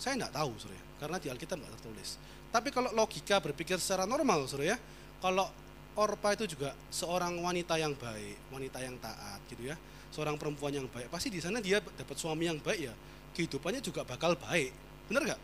[0.00, 2.16] Saya nggak tahu, saudara, karena di Alkitab nggak tertulis.
[2.50, 4.76] Tapi kalau logika berpikir secara normal, saudara ya,
[5.20, 5.46] kalau
[5.94, 9.76] Orpa itu juga seorang wanita yang baik, wanita yang taat, gitu ya,
[10.10, 11.12] seorang perempuan yang baik.
[11.12, 12.94] Pasti di sana dia dapat suami yang baik ya,
[13.36, 14.72] kehidupannya juga bakal baik,
[15.06, 15.40] benar nggak?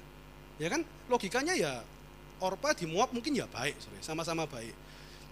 [0.57, 0.81] Ya kan?
[1.13, 1.85] Logikanya ya
[2.41, 4.73] Orpa di Moab mungkin ya baik, sore, sama-sama baik.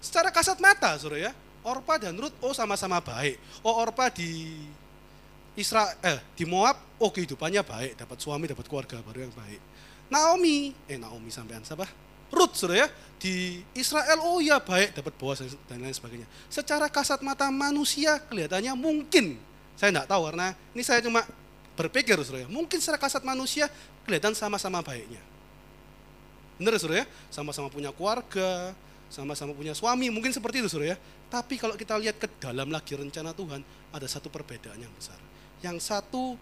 [0.04, 1.32] Secara kasat mata, sore ya,
[1.64, 3.40] Orpa dan Ruth oh sama-sama baik.
[3.64, 4.52] Oh Orpa di
[5.56, 9.60] Israel eh, di Moab oh kehidupannya baik, dapat suami, dapat keluarga baru yang baik.
[10.12, 11.88] Naomi, eh Naomi sampean siapa?
[12.34, 16.28] Ruth sudah ya di Israel oh ya baik dapat Boas dan lain sebagainya.
[16.52, 19.38] Secara kasat mata manusia kelihatannya mungkin
[19.74, 21.22] saya tidak tahu karena ini saya cuma
[21.74, 22.48] berpikir saudara ya.
[22.50, 23.66] Mungkin secara kasat manusia
[24.06, 25.22] kelihatan sama-sama baiknya.
[26.58, 27.06] Benar saudara ya?
[27.30, 28.74] Sama-sama punya keluarga,
[29.14, 30.98] sama-sama punya suami, mungkin seperti itu saudara ya.
[31.30, 33.62] Tapi kalau kita lihat ke dalam lagi rencana Tuhan,
[33.94, 35.14] ada satu perbedaan yang besar.
[35.62, 36.34] Yang satu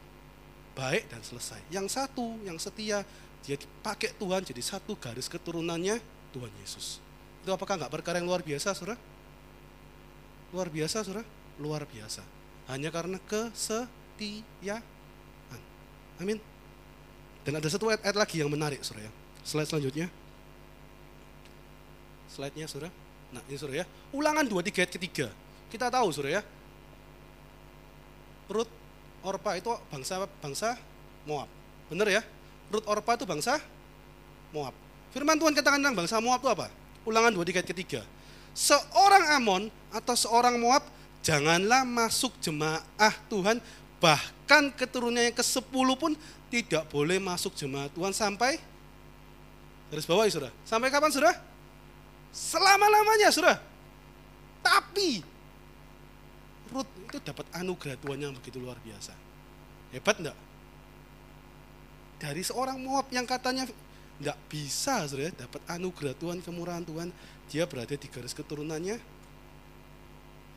[0.73, 1.61] baik dan selesai.
[1.69, 3.05] Yang satu yang setia,
[3.45, 6.01] dia dipakai Tuhan jadi satu garis keturunannya
[6.33, 6.97] Tuhan Yesus.
[7.45, 8.97] Itu apakah nggak perkara yang luar biasa saudara?
[10.57, 11.29] Luar biasa saudara?
[11.61, 12.25] Luar biasa.
[12.73, 14.81] Hanya karena kesetiaan.
[16.17, 16.41] Amin.
[17.43, 19.13] Dan ada satu ayat, ayat lagi yang menarik, saudara ya.
[19.43, 20.07] Slide selanjutnya.
[22.33, 22.88] Slide-nya, saudara.
[23.29, 23.87] Nah, ini saudara ya.
[24.16, 25.27] Ulangan 23 ayat ketiga.
[25.68, 26.42] Kita tahu, saudara ya.
[28.49, 28.73] Ruth
[29.23, 30.68] Orpa itu bangsa bangsa
[31.25, 31.47] Moab.
[31.87, 32.23] Benar ya?
[32.68, 33.61] Ruth Orpa itu bangsa
[34.51, 34.75] Moab.
[35.14, 36.66] Firman Tuhan katakan tentang bangsa Moab itu apa?
[37.07, 38.01] Ulangan 23 ayat ketiga.
[38.53, 39.62] Seorang Amon
[39.95, 40.85] atau seorang Moab
[41.25, 43.62] janganlah masuk jemaah Tuhan
[44.03, 46.12] bahkan keturunannya yang ke-10 pun
[46.51, 48.59] tidak boleh masuk jemaat Tuhan sampai
[49.88, 50.53] garis bawah ya sudah.
[50.66, 51.35] Sampai kapan sudah?
[52.33, 53.61] Selama-lamanya sudah.
[54.64, 55.21] Tapi
[56.73, 59.12] Ruth itu dapat anugerah Tuhan yang begitu luar biasa.
[59.92, 60.38] Hebat enggak?
[62.16, 63.68] Dari seorang Moab yang katanya
[64.16, 67.12] enggak bisa sudah dapat anugerah Tuhan, kemurahan Tuhan,
[67.53, 68.97] dia berada di garis keturunannya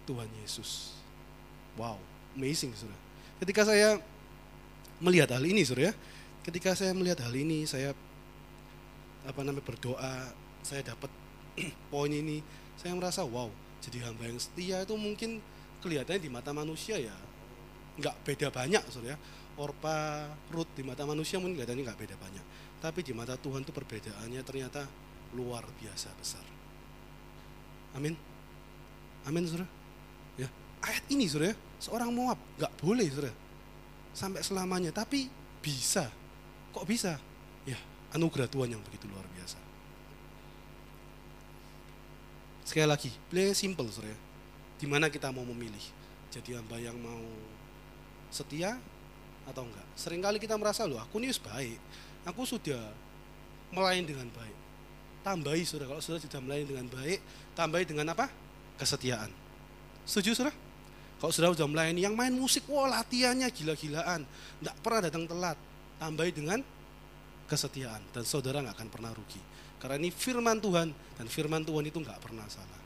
[0.07, 0.95] Tuhan Yesus.
[1.75, 1.99] Wow,
[2.39, 2.95] amazing sudah.
[3.43, 3.99] Ketika saya
[5.03, 5.93] melihat hal ini, Saudara ya.
[6.45, 7.91] Ketika saya melihat hal ini, saya
[9.25, 11.09] apa namanya berdoa, saya dapat
[11.91, 12.43] poin ini,
[12.75, 13.47] saya merasa wow,
[13.79, 15.39] jadi hamba yang setia itu mungkin
[15.79, 17.13] kelihatannya di mata manusia ya
[17.95, 19.17] nggak beda banyak, Saudara ya.
[19.55, 22.45] Orpa, Ruth di mata manusia mungkin kelihatannya nggak beda banyak.
[22.83, 24.83] Tapi di mata Tuhan itu perbedaannya ternyata
[25.31, 26.43] luar biasa besar.
[27.95, 28.19] Amin.
[29.23, 29.65] Amin, saudara.
[30.35, 30.51] Ya,
[30.83, 33.33] ayat ini, saudara, seorang Moab nggak boleh, saudara,
[34.11, 34.91] sampai selamanya.
[34.91, 35.31] Tapi
[35.63, 36.11] bisa.
[36.75, 37.15] Kok bisa?
[37.63, 37.79] Ya,
[38.11, 39.64] anugerah Tuhan yang begitu luar biasa.
[42.65, 44.17] Sekali lagi, play simple, saudara.
[44.82, 45.86] Di mana kita mau memilih?
[46.34, 47.21] Jadi hamba yang mau
[48.34, 48.82] setia
[49.45, 49.86] atau enggak?
[49.93, 51.78] Seringkali kita merasa loh, aku ini baik,
[52.25, 52.82] aku sudah
[53.69, 54.58] melayani dengan baik.
[55.21, 57.19] Tambahi saudara, kalau sudah sudah melayani dengan baik,
[57.54, 58.34] tambahi dengan apa?
[58.82, 59.30] Kesetiaan.
[60.04, 60.58] Setuju saudara?
[61.21, 64.25] Kalau sudah sudah melayani yang main musik, wah latihannya gila-gilaan,
[64.60, 65.58] enggak pernah datang telat.
[66.01, 66.60] Tambahi dengan
[67.45, 69.39] kesetiaan dan saudara nggak akan pernah rugi.
[69.85, 72.81] Karena ini firman Tuhan dan firman Tuhan itu nggak pernah salah.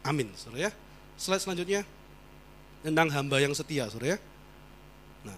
[0.00, 0.72] Amin, saudara ya.
[1.20, 1.84] Slide selanjutnya
[2.80, 4.18] tentang hamba yang setia, saudara ya.
[5.28, 5.36] Nah,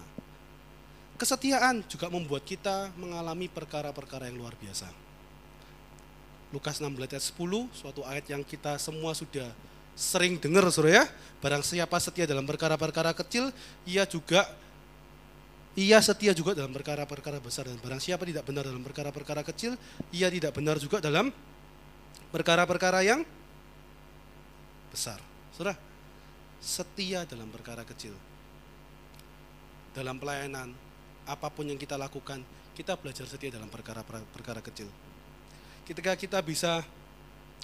[1.19, 4.87] kesetiaan juga membuat kita mengalami perkara-perkara yang luar biasa.
[6.55, 9.51] Lukas 16 ayat 10, suatu ayat yang kita semua sudah
[9.99, 11.05] sering dengar, saudara ya.
[11.43, 13.51] Barang siapa setia dalam perkara-perkara kecil,
[13.83, 14.47] ia juga
[15.77, 19.77] ia setia juga dalam perkara-perkara besar dan barang siapa tidak benar dalam perkara-perkara kecil,
[20.09, 21.29] ia tidak benar juga dalam
[22.33, 23.21] perkara-perkara yang
[24.89, 25.21] besar.
[25.53, 25.77] Saudara,
[26.57, 28.17] setia dalam perkara kecil.
[29.93, 30.73] Dalam pelayanan,
[31.29, 32.41] apa pun yang kita lakukan,
[32.73, 34.89] kita belajar setia dalam perkara-perkara kecil.
[35.85, 36.81] Ketika kita bisa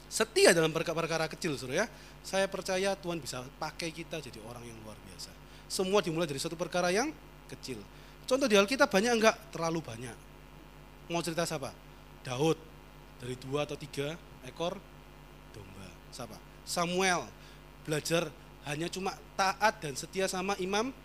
[0.06, 1.86] setia dalam perkara-perkara kecil, saudara ya,
[2.22, 5.34] saya percaya Tuhan bisa pakai kita jadi orang yang luar biasa.
[5.66, 7.10] Semua dimulai dari satu perkara yang
[7.58, 7.80] kecil.
[8.24, 9.36] Contoh di Alkitab banyak enggak?
[9.52, 10.18] Terlalu banyak.
[11.12, 11.76] Mau cerita siapa?
[12.24, 12.56] Daud
[13.20, 14.16] dari dua atau tiga
[14.48, 14.80] ekor
[15.52, 15.88] domba.
[16.12, 16.36] Siapa?
[16.64, 17.28] Samuel
[17.84, 18.32] belajar
[18.64, 20.96] hanya cuma taat dan setia sama Imam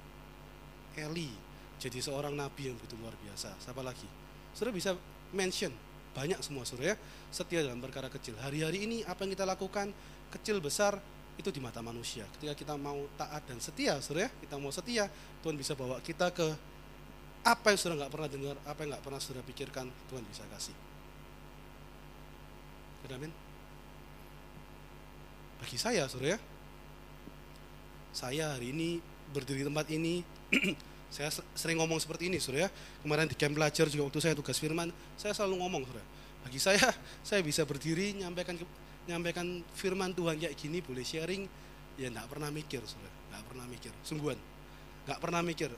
[0.94, 1.30] Eli.
[1.78, 3.54] Jadi seorang nabi yang begitu luar biasa.
[3.58, 4.06] Siapa lagi?
[4.54, 4.94] Saudara bisa
[5.34, 5.70] mention
[6.14, 6.96] banyak semua saudara ya.
[7.30, 8.34] Setia dalam perkara kecil.
[8.38, 9.90] Hari-hari ini apa yang kita lakukan
[10.34, 10.98] kecil besar
[11.38, 12.26] itu di mata manusia.
[12.36, 15.06] Ketika kita mau taat dan setia, saudara kita mau setia,
[15.40, 16.50] Tuhan bisa bawa kita ke
[17.46, 20.74] apa yang sudah nggak pernah dengar, apa yang nggak pernah sudah pikirkan, Tuhan bisa kasih.
[23.08, 23.32] Amin.
[25.62, 26.38] Bagi saya, saudara ya,
[28.12, 29.00] saya hari ini
[29.32, 30.20] berdiri di tempat ini,
[31.14, 32.68] saya sering ngomong seperti ini, saudara.
[33.00, 36.04] Kemarin di camp pelajar juga waktu saya tugas firman, saya selalu ngomong, saudara.
[36.44, 36.84] Bagi saya,
[37.28, 38.60] saya bisa berdiri nyampaikan
[39.08, 41.48] nyampaikan firman Tuhan kayak gini, boleh sharing,
[41.96, 43.16] ya nggak pernah mikir, saudara.
[43.32, 44.38] Nggak pernah mikir, sungguhan.
[45.08, 45.70] Nggak pernah mikir,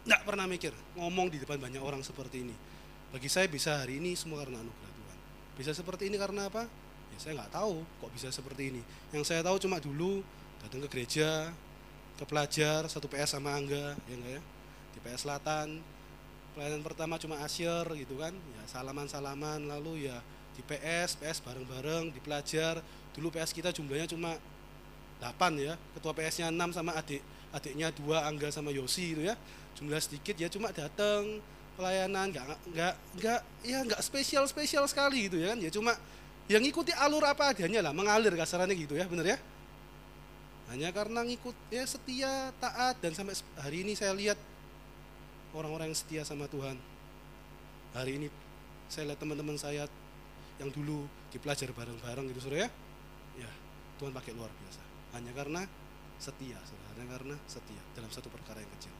[0.00, 2.56] nggak pernah mikir ngomong di depan banyak orang seperti ini.
[3.14, 5.18] Bagi saya bisa hari ini semua karena anugerah Tuhan.
[5.54, 6.66] Bisa seperti ini karena apa?
[7.10, 8.82] Ya saya nggak tahu kok bisa seperti ini.
[9.14, 10.22] Yang saya tahu cuma dulu
[10.62, 11.54] datang ke gereja,
[12.18, 14.42] ke pelajar, satu PS sama Angga, ya enggak ya?
[14.94, 15.80] Di PS Selatan,
[16.52, 20.18] pelayanan pertama cuma asyir gitu kan, ya salaman-salaman, lalu ya
[20.60, 22.84] di PS, PS bareng-bareng, di pelajar,
[23.16, 24.36] dulu PS kita jumlahnya cuma
[25.24, 27.24] 8 ya, ketua PS-nya 6 sama adik,
[27.56, 29.40] adiknya dua Angga sama Yosi itu ya,
[29.80, 31.40] jumlah sedikit ya cuma datang
[31.80, 32.44] pelayanan nggak
[32.76, 35.58] nggak nggak ya nggak spesial spesial sekali gitu ya kan.
[35.64, 35.96] Ya cuma
[36.52, 39.38] yang ngikuti alur apa adanya lah mengalir kasarannya gitu ya bener ya?
[40.68, 44.36] Hanya karena ngikut ya setia, taat dan sampai hari ini saya lihat
[45.56, 46.76] orang-orang yang setia sama Tuhan.
[47.96, 48.28] Hari ini
[48.86, 49.88] saya lihat teman-teman saya
[50.60, 52.70] yang dulu dipelajari bareng-bareng gitu Saudara ya.
[53.40, 53.50] Ya,
[53.96, 54.82] Tuhan pakai luar biasa.
[55.16, 55.64] Hanya karena
[56.20, 56.88] setia, Saudara.
[56.94, 58.92] Hanya karena setia dalam satu perkara yang kecil.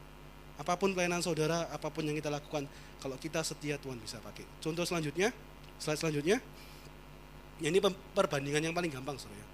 [0.57, 2.69] Apa pun pelayanan saudara, apa pun yang kita lakukan,
[3.01, 4.45] kalau kita setia Tuhan bisa pakai.
[4.61, 5.33] Contoh selanjutnya,
[5.81, 6.37] slide selanjutnya.
[7.61, 7.81] Ya ini
[8.13, 9.45] perbandingan yang paling gampang, saudara.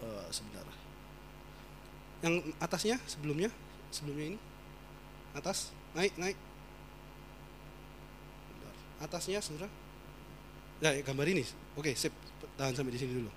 [0.00, 0.64] Uh, sebentar.
[2.24, 3.48] Yang atasnya sebelumnya,
[3.92, 4.38] sebelumnya ini
[5.36, 6.36] atas naik naik.
[9.00, 9.66] Atasnya saudara.
[10.80, 11.44] Ya, ya, gambar ini.
[11.76, 12.12] Oke, sip.
[12.56, 13.32] Tahan sampai di sini dulu.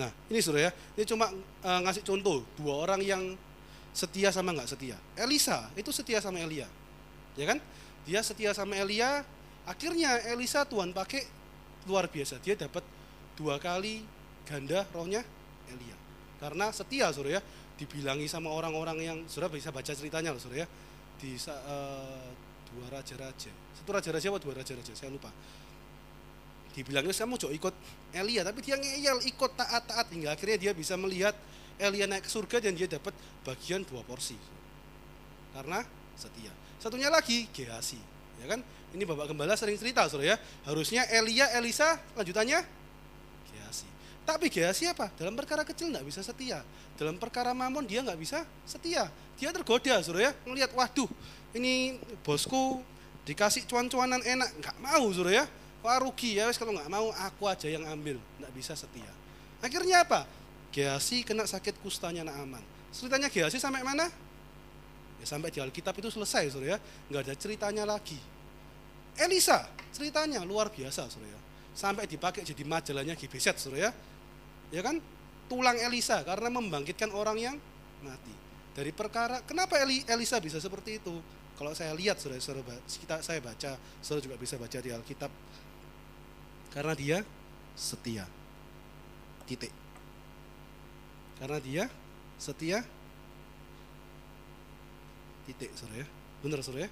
[0.00, 0.72] Nah, ini saudara ya.
[0.96, 3.36] Ini cuma uh, ngasih contoh dua orang yang
[3.92, 4.96] setia sama nggak setia.
[5.20, 6.64] Elisa itu setia sama Elia,
[7.36, 7.60] ya kan?
[8.08, 9.20] Dia setia sama Elia.
[9.68, 11.22] Akhirnya Elisa Tuhan pakai
[11.84, 12.40] luar biasa.
[12.40, 12.82] Dia dapat
[13.36, 14.02] dua kali
[14.48, 15.20] ganda rohnya
[15.68, 15.96] Elia.
[16.40, 17.38] Karena setia Surya
[17.78, 20.66] dibilangi sama orang-orang yang Surya bisa baca ceritanya loh Surya
[21.22, 22.26] di uh,
[22.72, 23.52] dua raja-raja.
[23.76, 24.92] Satu raja-raja apa dua raja-raja?
[24.96, 25.28] Saya lupa.
[26.72, 27.74] Dibilangnya kamu coba ikut
[28.16, 31.36] Elia, tapi dia ngeyel ikut taat-taat hingga akhirnya dia bisa melihat
[31.76, 33.12] Elia naik ke surga dan dia dapat
[33.44, 34.40] bagian dua porsi.
[35.52, 35.84] Karena
[36.16, 36.52] setia.
[36.80, 38.00] Satunya lagi Gehasi,
[38.40, 38.64] ya kan?
[38.92, 40.36] Ini Bapak Gembala sering cerita, Saudara ya.
[40.64, 42.82] Harusnya Elia, Elisa, lanjutannya
[44.22, 45.10] Tapi Gehazi apa?
[45.18, 46.62] Dalam perkara kecil nggak bisa setia.
[46.94, 49.10] Dalam perkara mamon dia nggak bisa setia.
[49.34, 50.30] Dia tergoda, suruh ya.
[50.46, 51.10] Ngelihat, waduh,
[51.52, 52.80] ini bosku
[53.28, 55.44] dikasih cuan-cuanan enak, nggak mau, suruh ya.
[55.82, 59.10] Wah rugi ya, wes kalau nggak mau aku aja yang ambil, nggak bisa setia.
[59.58, 60.26] Akhirnya apa?
[60.70, 62.62] Gehazi kena sakit kustanya Naaman.
[62.94, 64.06] Ceritanya Gehazi sampai mana?
[65.18, 66.78] Ya sampai di Alkitab itu selesai, suruh ya.
[67.10, 68.18] Nggak ada ceritanya lagi.
[69.18, 71.40] Elisa, ceritanya luar biasa, suruh ya.
[71.74, 73.90] Sampai dipakai jadi majalahnya Gibeset, suruh ya
[74.72, 74.98] ya kan?
[75.46, 77.56] Tulang Elisa karena membangkitkan orang yang
[78.00, 78.32] mati.
[78.72, 81.12] Dari perkara kenapa Eli, Elisa bisa seperti itu?
[81.62, 85.30] Kalau saya lihat saudara, saudara kita saya baca, saudara juga bisa baca di Alkitab.
[86.74, 87.22] Karena dia
[87.78, 88.26] setia.
[89.46, 89.70] Titik.
[91.38, 91.86] Karena dia
[92.34, 92.82] setia.
[95.46, 96.08] Titik, saudara ya.
[96.42, 96.90] Benar, saudara ya.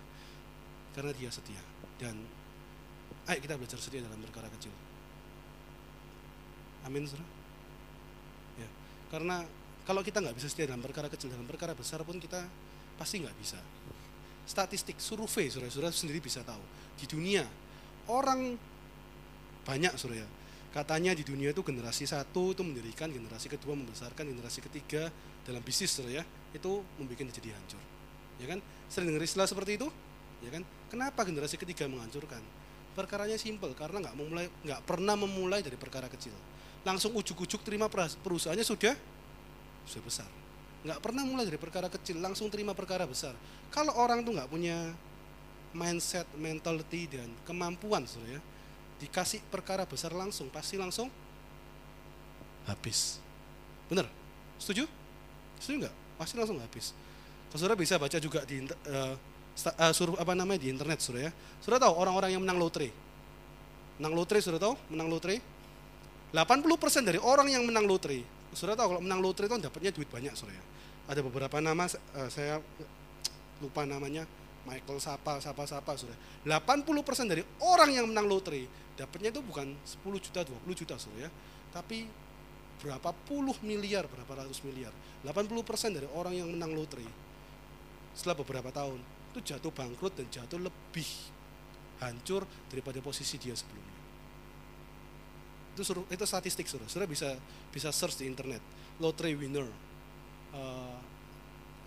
[0.94, 1.62] Karena dia setia.
[1.98, 2.22] Dan
[3.26, 4.70] ayo kita belajar setia dalam perkara kecil.
[6.87, 7.26] Amin, saudara.
[9.11, 9.42] Karena
[9.83, 12.46] kalau kita nggak bisa setia dalam perkara kecil, dalam perkara besar pun kita
[12.94, 13.59] pasti nggak bisa.
[14.48, 16.61] Statistik, survei, saudara-saudara sendiri bisa tahu.
[16.98, 17.46] Di dunia,
[18.11, 18.57] orang
[19.64, 20.26] banyak, saudara.
[20.70, 25.11] Katanya di dunia itu generasi satu itu mendirikan, generasi kedua membesarkan, generasi ketiga
[25.42, 26.24] dalam bisnis, saudara ya,
[26.55, 27.83] itu membuat jadi hancur.
[28.38, 28.59] Ya kan?
[28.90, 29.88] Sering dengar istilah seperti itu?
[30.40, 30.62] Ya kan?
[30.88, 32.42] Kenapa generasi ketiga menghancurkan?
[32.94, 36.35] Perkaranya simpel, karena nggak memulai, nggak pernah memulai dari perkara kecil
[36.81, 38.94] langsung ujuk-ujuk terima perusahaannya sudah
[39.85, 40.31] sudah besar.
[40.80, 43.36] Nggak pernah mulai dari perkara kecil, langsung terima perkara besar.
[43.68, 44.96] Kalau orang tuh nggak punya
[45.76, 48.40] mindset, mentality dan kemampuan, ya,
[49.00, 51.12] dikasih perkara besar langsung, pasti langsung
[52.64, 53.20] habis.
[53.92, 54.08] Bener?
[54.56, 54.88] Setuju?
[55.60, 55.94] Setuju nggak?
[56.16, 56.96] Pasti langsung habis.
[57.52, 61.32] Saudara bisa baca juga di uh, uh, suruh apa namanya di internet, saudara ya.
[61.60, 62.88] Saudara tahu orang-orang yang menang lotre?
[64.00, 64.74] Menang lotre, saudara tahu?
[64.88, 65.42] Menang lotre?
[66.30, 70.34] 80% dari orang yang menang lotre, sudah tahu kalau menang lotre itu dapatnya duit banyak,
[70.34, 70.58] saudara.
[70.58, 70.64] Ya.
[71.10, 72.58] Ada beberapa nama uh, saya
[73.62, 74.26] lupa namanya,
[74.66, 76.18] Michael Sapa, Sapa, Sapa, saudara.
[76.46, 78.66] 80% dari orang yang menang lotre
[78.98, 81.30] dapatnya itu bukan 10 juta, 20 juta, saudara ya.
[81.70, 82.06] Tapi
[82.80, 84.90] berapa puluh miliar, berapa ratus miliar.
[85.22, 87.04] 80% dari orang yang menang lotre
[88.16, 88.98] setelah beberapa tahun
[89.30, 91.06] itu jatuh bangkrut dan jatuh lebih
[92.02, 93.99] hancur daripada posisi dia sebelumnya
[95.80, 96.84] itu suruh itu statistik suruh.
[96.84, 97.32] Sudah bisa
[97.72, 98.60] bisa search di internet.
[99.00, 99.64] Lottery winner
[100.52, 101.00] uh,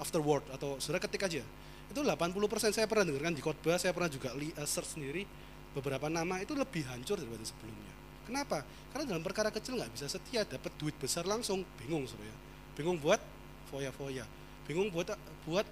[0.01, 1.45] afterward atau sudah ketik aja.
[1.93, 5.29] Itu 80% saya pernah dengarkan di khotbah saya pernah juga li, uh, search sendiri
[5.77, 6.41] beberapa nama.
[6.41, 7.93] Itu lebih hancur daripada sebelumnya.
[8.25, 8.65] Kenapa?
[8.89, 12.37] Karena dalam perkara kecil nggak bisa setia dapat duit besar langsung bingung suruh ya.
[12.73, 13.21] Bingung buat
[13.69, 14.25] foya-foya.
[14.65, 15.13] Bingung buat
[15.45, 15.69] buat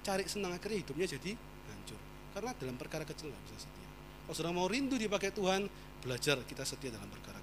[0.00, 1.36] cari senang akhirnya hidupnya jadi
[1.68, 2.00] hancur.
[2.32, 3.88] Karena dalam perkara kecil nggak bisa setia.
[4.24, 5.68] Kalau sudah mau rindu dipakai Tuhan
[6.00, 7.41] belajar kita setia dalam perkara.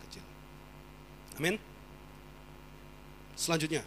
[1.40, 1.56] Amin.
[3.40, 3.80] Selanjutnya.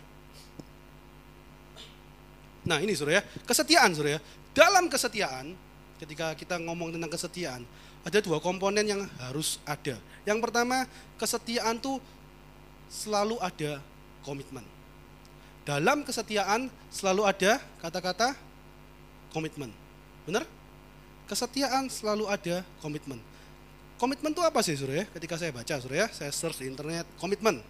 [2.64, 4.16] Nah ini surya, kesetiaan surya.
[4.56, 5.52] Dalam kesetiaan,
[6.00, 7.62] ketika kita ngomong tentang kesetiaan,
[8.02, 10.00] ada dua komponen yang harus ada.
[10.24, 10.88] Yang pertama,
[11.20, 12.00] kesetiaan tuh
[12.88, 13.84] selalu ada
[14.24, 14.64] komitmen.
[15.68, 18.34] Dalam kesetiaan selalu ada kata-kata
[19.30, 19.70] komitmen.
[20.24, 20.48] Benar?
[21.28, 23.20] Kesetiaan selalu ada komitmen.
[24.02, 25.06] Komitmen itu apa sih Surya?
[25.14, 27.62] Ketika saya baca Surya, saya search di internet komitmen.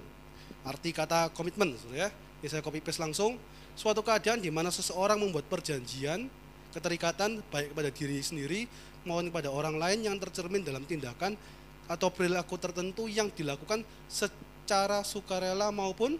[0.64, 2.08] Arti kata komitmen Surya.
[2.40, 3.36] Ini saya copy paste langsung.
[3.76, 6.32] Suatu keadaan di mana seseorang membuat perjanjian,
[6.72, 8.64] keterikatan baik kepada diri sendiri
[9.04, 11.36] maupun kepada orang lain yang tercermin dalam tindakan
[11.84, 16.16] atau perilaku tertentu yang dilakukan secara sukarela maupun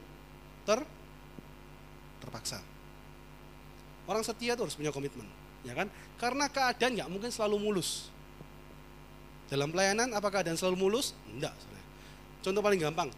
[0.68, 0.84] ter
[2.20, 2.60] terpaksa.
[4.04, 5.24] Orang setia itu harus punya komitmen,
[5.64, 5.88] ya kan?
[6.20, 8.11] Karena keadaan nggak mungkin selalu mulus.
[9.52, 11.12] Dalam pelayanan apakah keadaan selalu mulus?
[11.28, 11.52] Enggak.
[12.40, 13.12] Contoh paling gampang,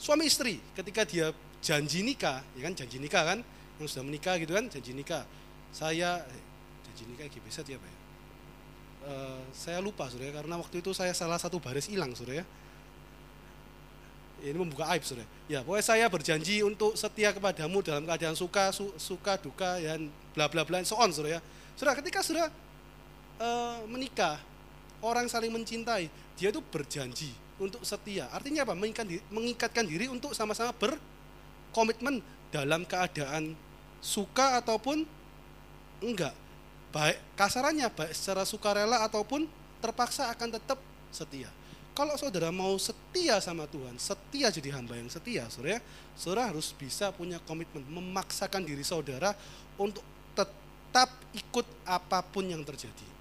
[0.00, 3.38] suami istri ketika dia janji nikah, ya kan janji nikah kan,
[3.76, 5.28] yang sudah menikah gitu kan, janji nikah.
[5.76, 6.42] Saya eh,
[6.88, 7.98] janji nikah GBZ ya Pak ya.
[9.06, 12.44] Uh, saya lupa sudah karena waktu itu saya salah satu baris hilang sudah ya.
[14.40, 15.28] Ini membuka aib sudah.
[15.46, 20.48] Ya, pokoknya saya berjanji untuk setia kepadamu dalam keadaan suka, su, suka, duka, dan bla
[20.48, 21.40] bla bla, so on sudah ya.
[21.76, 22.48] Sudah ketika sudah
[23.40, 24.40] uh, menikah,
[25.04, 28.28] orang saling mencintai, dia itu berjanji untuk setia.
[28.32, 28.76] Artinya apa?
[28.76, 32.20] Mengikatkan diri, mengikatkan diri untuk sama-sama berkomitmen
[32.52, 33.56] dalam keadaan
[34.00, 35.04] suka ataupun
[36.04, 36.32] enggak.
[36.92, 39.44] Baik kasarannya baik secara sukarela ataupun
[39.82, 40.78] terpaksa akan tetap
[41.12, 41.50] setia.
[41.96, 45.80] Kalau saudara mau setia sama Tuhan, setia jadi hamba yang setia, saudara,
[46.12, 49.32] saudara harus bisa punya komitmen, memaksakan diri saudara
[49.80, 50.04] untuk
[50.36, 53.15] tetap ikut apa pun yang terjadi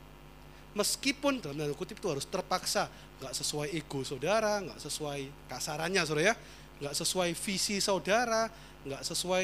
[0.76, 2.92] meskipun dalam tanda kutip itu harus terpaksa
[3.24, 6.36] nggak sesuai ego saudara nggak sesuai kasarannya saudara ya
[6.80, 8.52] nggak sesuai visi saudara,
[8.84, 9.44] nggak sesuai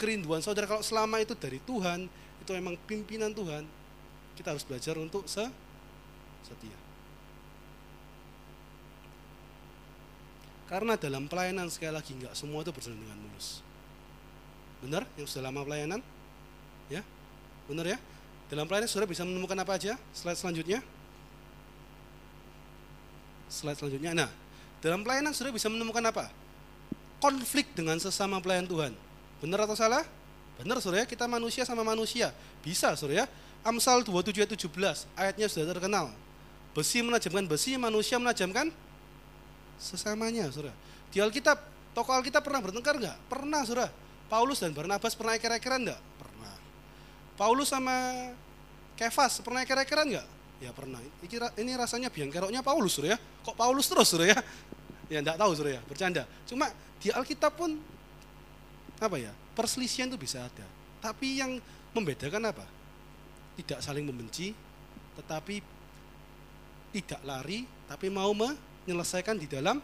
[0.00, 0.64] kerinduan saudara.
[0.64, 2.08] Kalau selama itu dari Tuhan,
[2.40, 3.68] itu memang pimpinan Tuhan,
[4.36, 5.44] kita harus belajar untuk se
[6.48, 6.78] setia.
[10.70, 13.60] Karena dalam pelayanan sekali lagi nggak semua itu berjalan dengan mulus.
[14.80, 15.02] Benar?
[15.18, 16.00] Yang sudah lama pelayanan?
[16.88, 17.02] Ya?
[17.68, 17.98] Benar ya?
[18.50, 19.94] Dalam pelayanan sudah bisa menemukan apa aja?
[20.10, 20.82] Slide selanjutnya.
[23.46, 24.10] Slide selanjutnya.
[24.10, 24.30] Nah,
[24.82, 26.26] dalam pelayanan sudah bisa menemukan apa?
[27.22, 28.90] Konflik dengan sesama pelayan Tuhan.
[29.38, 30.02] Benar atau salah?
[30.58, 32.34] Benar saudara, kita manusia sama manusia.
[32.60, 33.30] Bisa saudara.
[33.60, 36.10] Amsal 27 ayat 17, ayatnya sudah terkenal.
[36.72, 38.72] Besi menajamkan besi, manusia menajamkan
[39.76, 40.72] sesamanya, saudara.
[41.12, 41.60] Di Alkitab,
[41.92, 43.20] tokoh Alkitab pernah bertengkar enggak?
[43.28, 43.92] Pernah, saudara.
[44.32, 46.00] Paulus dan Barnabas pernah eker-ekeran enggak?
[47.40, 47.96] Paulus sama
[49.00, 50.28] Kefas pernah eker-ekeran enggak?
[50.60, 51.00] Ya pernah.
[51.56, 53.18] Ini rasanya biang keroknya Paulus, saudara ya.
[53.40, 54.38] Kok Paulus terus, saudara ya?
[55.08, 55.82] Ya enggak tahu, saudara ya.
[55.88, 56.28] Bercanda.
[56.44, 56.68] Cuma
[57.00, 57.80] di Alkitab pun
[59.00, 59.32] apa ya?
[59.56, 60.68] Perselisihan itu bisa ada.
[61.00, 61.56] Tapi yang
[61.96, 62.68] membedakan apa?
[63.56, 64.52] Tidak saling membenci,
[65.16, 65.64] tetapi
[66.92, 68.52] tidak lari, tapi mau me
[68.84, 69.80] menyelesaikan di dalam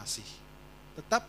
[0.00, 0.24] kasih.
[0.96, 1.28] Tetap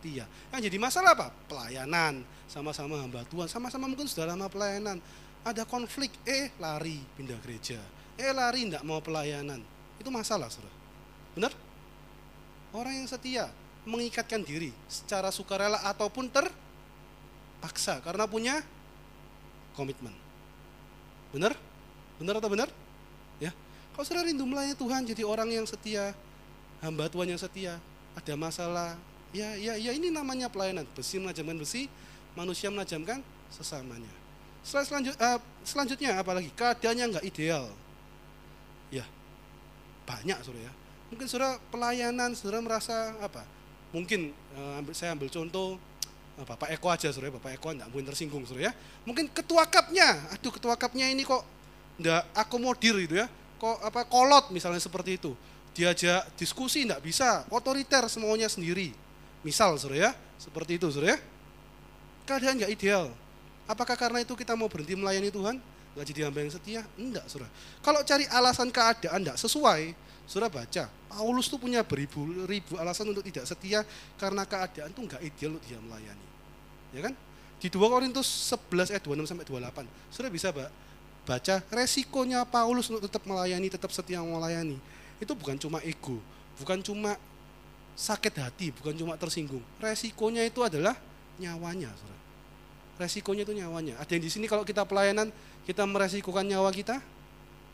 [0.00, 0.24] setia.
[0.48, 1.28] Yang jadi masalah apa?
[1.44, 4.96] Pelayanan, sama-sama hamba Tuhan, sama-sama mungkin sudah lama pelayanan.
[5.44, 7.76] Ada konflik, eh lari pindah gereja,
[8.16, 9.60] eh lari tidak mau pelayanan.
[10.00, 10.72] Itu masalah, saudara.
[11.36, 11.52] Benar?
[12.72, 13.52] Orang yang setia
[13.84, 18.64] mengikatkan diri secara sukarela ataupun terpaksa karena punya
[19.76, 20.12] komitmen.
[21.36, 21.52] Benar?
[22.16, 22.68] Benar atau benar?
[23.40, 23.52] Ya.
[23.96, 26.12] Kalau sudah rindu melayani Tuhan jadi orang yang setia,
[26.84, 27.80] hamba Tuhan yang setia,
[28.12, 30.86] ada masalah, ya ya ya ini namanya pelayanan.
[30.94, 31.86] Besi menajamkan besi,
[32.34, 34.10] manusia menajamkan sesamanya.
[34.60, 37.70] Setelah selanjut, uh, selanjutnya apalagi keadaannya nggak ideal.
[38.92, 39.06] Ya,
[40.04, 40.72] banyak sudah ya.
[41.10, 43.42] Mungkin sudah pelayanan, sudah merasa apa?
[43.90, 45.80] Mungkin uh, saya ambil contoh
[46.38, 48.72] uh, Bapak Eko aja sudah Bapak Eko enggak mungkin tersinggung sudah ya.
[49.08, 51.42] Mungkin ketua kapnya, aduh ketua kapnya ini kok
[52.00, 53.28] enggak akomodir gitu ya
[53.60, 55.36] kok apa kolot misalnya seperti itu
[55.76, 58.96] diajak diskusi tidak bisa otoriter semuanya sendiri
[59.40, 60.12] misal saudara ya.
[60.40, 61.18] Seperti itu saudara ya.
[62.24, 63.12] Keadaan nggak ideal.
[63.70, 65.56] Apakah karena itu kita mau berhenti melayani Tuhan?
[65.94, 66.82] Nggak jadi hamba yang setia?
[66.94, 67.50] Enggak saudara
[67.82, 69.94] kalau cari alasan keadaan enggak sesuai
[70.30, 70.86] saudara baca.
[71.10, 73.82] Paulus tuh punya beribu-ribu alasan untuk tidak setia
[74.14, 76.26] karena keadaan tuh nggak ideal untuk dia melayani.
[76.94, 77.14] Ya kan?
[77.60, 80.48] Di 2 Korintus 11 ayat 26 sampai 28 saudara bisa
[81.26, 84.78] baca resikonya Paulus untuk tetap melayani, tetap setia melayani.
[85.20, 86.22] Itu bukan cuma ego,
[86.56, 87.18] bukan cuma
[87.96, 89.62] sakit hati, bukan cuma tersinggung.
[89.78, 90.96] Resikonya itu adalah
[91.40, 92.20] nyawanya, saudara.
[93.00, 93.94] Resikonya itu nyawanya.
[94.00, 95.32] Ada yang di sini kalau kita pelayanan,
[95.64, 97.00] kita meresikokan nyawa kita?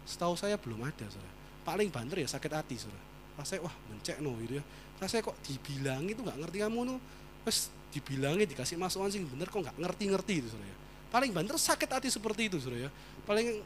[0.07, 1.35] Setahu saya belum ada, saudara.
[1.67, 3.05] Paling banter ya sakit hati, saudara.
[3.37, 4.65] Rasanya wah mencek no gitu ya.
[4.97, 6.97] Rasanya kok dibilang itu nggak ngerti kamu no.
[7.45, 10.77] Terus dibilangin dikasih masukan sih bener kok nggak ngerti-ngerti itu, saudara ya
[11.17, 12.91] paling banter sakit hati seperti itu saudara ya
[13.25, 13.63] paling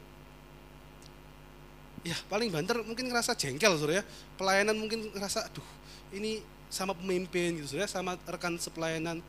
[2.07, 4.03] ya paling banter mungkin ngerasa jengkel saudara ya
[4.37, 5.65] pelayanan mungkin ngerasa aduh
[6.11, 9.19] ini sama pemimpin gitu saudara sama rekan sepelayanan.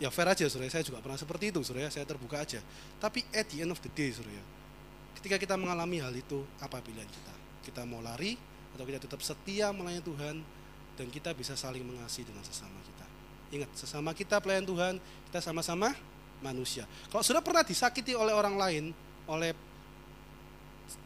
[0.00, 2.60] Ya fair aja saudara saya juga pernah seperti itu saudara saya terbuka aja.
[2.98, 4.44] Tapi at the end of the day saudara ya
[5.22, 7.34] ketika kita mengalami hal itu apa pilihan kita?
[7.62, 8.34] Kita mau lari
[8.74, 10.36] atau kita tetap setia melayani Tuhan
[10.98, 13.06] dan kita bisa saling mengasihi dengan sesama kita?
[13.54, 14.98] Ingat sesama kita pelayan Tuhan
[15.30, 15.94] kita sama-sama
[16.42, 16.90] manusia.
[17.06, 18.84] Kalau sudah pernah disakiti oleh orang lain,
[19.30, 19.54] oleh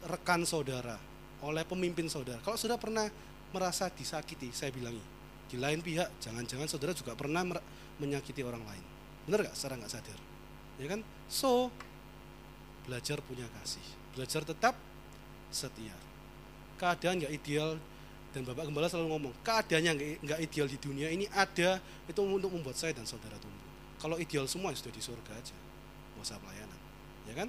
[0.08, 0.96] rekan saudara,
[1.44, 3.12] oleh pemimpin saudara, kalau sudah pernah
[3.56, 5.00] merasa disakiti, saya bilangi,
[5.48, 7.40] di lain pihak jangan-jangan saudara juga pernah
[7.96, 8.84] menyakiti orang lain.
[9.24, 9.56] Benar gak?
[9.56, 10.18] Secara nggak sadar.
[10.76, 11.00] Ya kan?
[11.32, 11.72] So,
[12.84, 13.82] belajar punya kasih.
[14.12, 14.76] Belajar tetap
[15.48, 15.96] setia.
[16.76, 17.80] Keadaan nggak ideal
[18.36, 22.76] dan Bapak Gembala selalu ngomong, keadaannya nggak ideal di dunia ini ada itu untuk membuat
[22.76, 23.64] saya dan saudara tumbuh.
[23.96, 25.56] Kalau ideal semua ya sudah di surga aja.
[26.12, 26.80] Mau usah pelayanan.
[27.24, 27.48] Ya kan?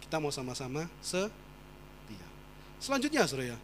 [0.00, 2.28] Kita mau sama-sama setia.
[2.80, 3.56] Selanjutnya Surya,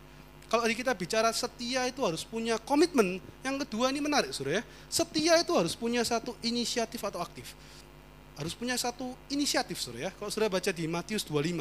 [0.50, 3.22] kalau kita bicara setia itu harus punya komitmen.
[3.46, 4.66] Yang kedua ini menarik Surya.
[4.90, 7.54] Setia itu harus punya satu inisiatif atau aktif.
[8.34, 10.10] Harus punya satu inisiatif Surya.
[10.18, 11.54] Kalau sudah baca di Matius 25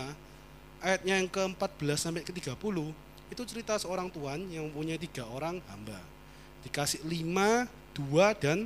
[0.82, 2.76] ayatnya yang ke-14 sampai ke-30
[3.30, 6.02] itu cerita seorang tuan yang mempunyai tiga orang hamba.
[6.66, 8.66] Dikasih lima, dua, dan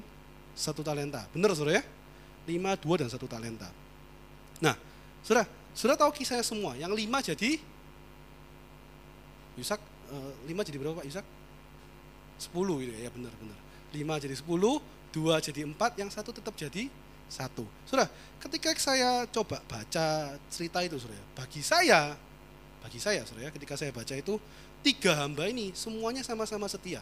[0.55, 1.27] satu talenta.
[1.35, 1.85] Benar saudara ya?
[2.47, 3.67] Lima, dua, dan satu talenta.
[4.63, 4.79] Nah,
[5.19, 6.79] saudara, saudara tahu kisahnya semua.
[6.79, 7.59] Yang lima jadi,
[9.59, 11.25] Yusak, eh, lima jadi berapa Pak Yusak?
[12.37, 13.57] Sepuluh gitu ya, benar, benar.
[13.93, 14.77] Lima jadi sepuluh,
[15.09, 16.89] dua jadi empat, yang satu tetap jadi
[17.29, 17.65] satu.
[17.89, 22.13] Saudara, ketika saya coba baca cerita itu, saudara, bagi saya,
[22.85, 24.37] bagi saya, saudara, ketika saya baca itu,
[24.85, 27.01] tiga hamba ini semuanya sama-sama setia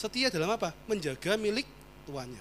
[0.00, 0.72] Setia dalam apa?
[0.88, 1.68] Menjaga milik
[2.08, 2.40] tuannya.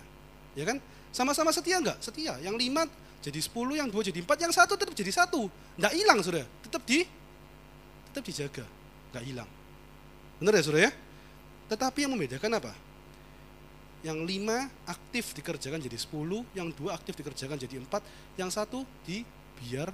[0.56, 0.80] Ya kan?
[1.12, 2.00] Sama-sama setia enggak?
[2.00, 2.40] Setia.
[2.40, 2.88] Yang lima
[3.20, 5.52] jadi sepuluh, yang dua jadi empat, yang satu tetap jadi satu.
[5.76, 6.48] Enggak hilang sudah.
[6.64, 7.04] Tetap di
[8.08, 8.66] tetap dijaga.
[9.10, 9.50] Enggak hilang.
[10.40, 10.92] Benar ya sudah ya?
[11.70, 12.74] Tetapi yang membedakan apa?
[14.00, 18.02] Yang lima aktif dikerjakan jadi sepuluh, yang dua aktif dikerjakan jadi empat,
[18.40, 19.92] yang satu dibiar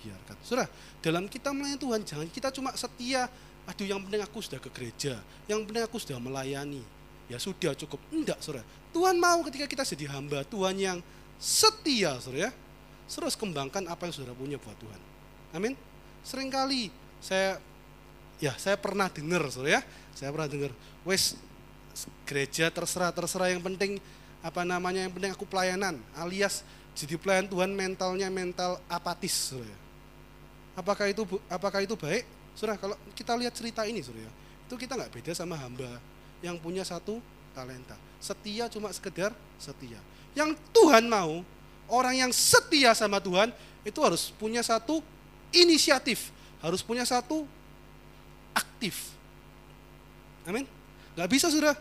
[0.00, 0.36] biarkan.
[0.42, 0.66] Sudah,
[1.04, 3.30] dalam kita melayani Tuhan, jangan kita cuma setia
[3.68, 6.82] aduh yang penting aku sudah ke gereja, yang penting aku sudah melayani.
[7.30, 8.02] Ya sudah cukup.
[8.10, 8.66] Enggak, Saudara.
[8.90, 10.98] Tuhan mau ketika kita jadi hamba Tuhan yang
[11.38, 12.52] setia, Saudara ya.
[13.06, 15.00] Terus kembangkan apa yang Saudara punya buat Tuhan.
[15.54, 15.78] Amin.
[16.26, 16.90] Seringkali
[17.22, 17.62] saya
[18.40, 19.80] ya saya pernah dengar, Saudara ya.
[20.16, 20.72] Saya pernah dengar,
[21.06, 21.38] wes
[22.24, 24.00] gereja terserah terserah yang penting
[24.40, 26.64] apa namanya yang penting aku pelayanan alias
[26.96, 29.78] jadi pelayan Tuhan mentalnya mental apatis, Saudara.
[30.74, 32.24] Apakah itu apakah itu baik?
[32.56, 34.32] Surah, kalau kita lihat cerita ini, surah,
[34.66, 35.88] itu kita nggak beda sama hamba
[36.44, 37.22] yang punya satu
[37.56, 37.94] talenta.
[38.20, 39.96] Setia cuma sekedar setia.
[40.34, 41.40] Yang Tuhan mau,
[41.88, 43.54] orang yang setia sama Tuhan,
[43.86, 45.00] itu harus punya satu
[45.56, 46.28] inisiatif,
[46.60, 47.48] harus punya satu
[48.54, 49.12] aktif.
[50.46, 50.66] Amin.
[51.14, 51.76] Gak bisa sudah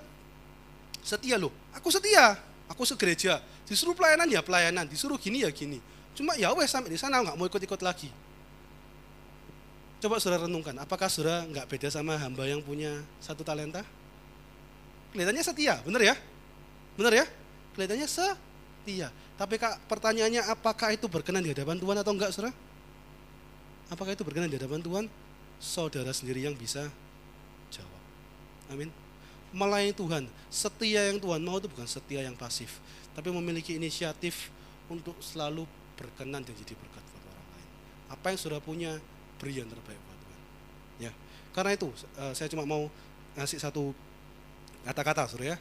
[0.99, 1.53] setia loh.
[1.73, 3.39] Aku setia, aku segereja.
[3.65, 5.77] Disuruh pelayanan ya pelayanan, disuruh gini ya gini.
[6.17, 8.09] Cuma ya wes sampai di sana nggak mau ikut-ikut lagi.
[9.99, 13.83] Coba saudara renungkan, apakah saudara nggak beda sama hamba yang punya satu talenta?
[15.11, 16.15] Kelihatannya setia, benar ya?
[16.95, 17.25] Benar ya?
[17.75, 19.11] Kelihatannya setia.
[19.39, 22.55] Tapi kak, pertanyaannya apakah itu berkenan di hadapan Tuhan atau enggak, saudara?
[23.91, 25.05] Apakah itu berkenan di hadapan Tuhan?
[25.59, 26.87] Saudara sendiri yang bisa
[27.67, 28.01] jawab.
[28.71, 28.89] Amin.
[29.51, 32.79] Melayani Tuhan, setia yang Tuhan mau itu bukan setia yang pasif,
[33.11, 34.53] tapi memiliki inisiatif
[34.87, 35.65] untuk selalu
[35.97, 37.67] berkenan dan jadi berkat buat orang lain.
[38.13, 38.91] Apa yang saudara punya,
[39.41, 40.41] beri yang terbaik buat Tuhan.
[41.09, 41.11] Ya,
[41.51, 41.89] karena itu
[42.21, 42.87] uh, saya cuma mau
[43.35, 43.91] ngasih satu
[44.85, 45.57] kata-kata, surya.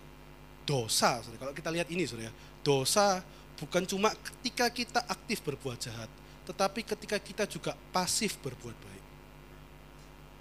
[0.69, 1.41] Dosa, surya.
[1.41, 2.29] Kalau kita lihat ini, surya,
[2.61, 3.25] dosa
[3.59, 6.13] bukan cuma ketika kita aktif berbuat jahat,
[6.47, 8.98] tetapi ketika kita juga pasif berbuat baik.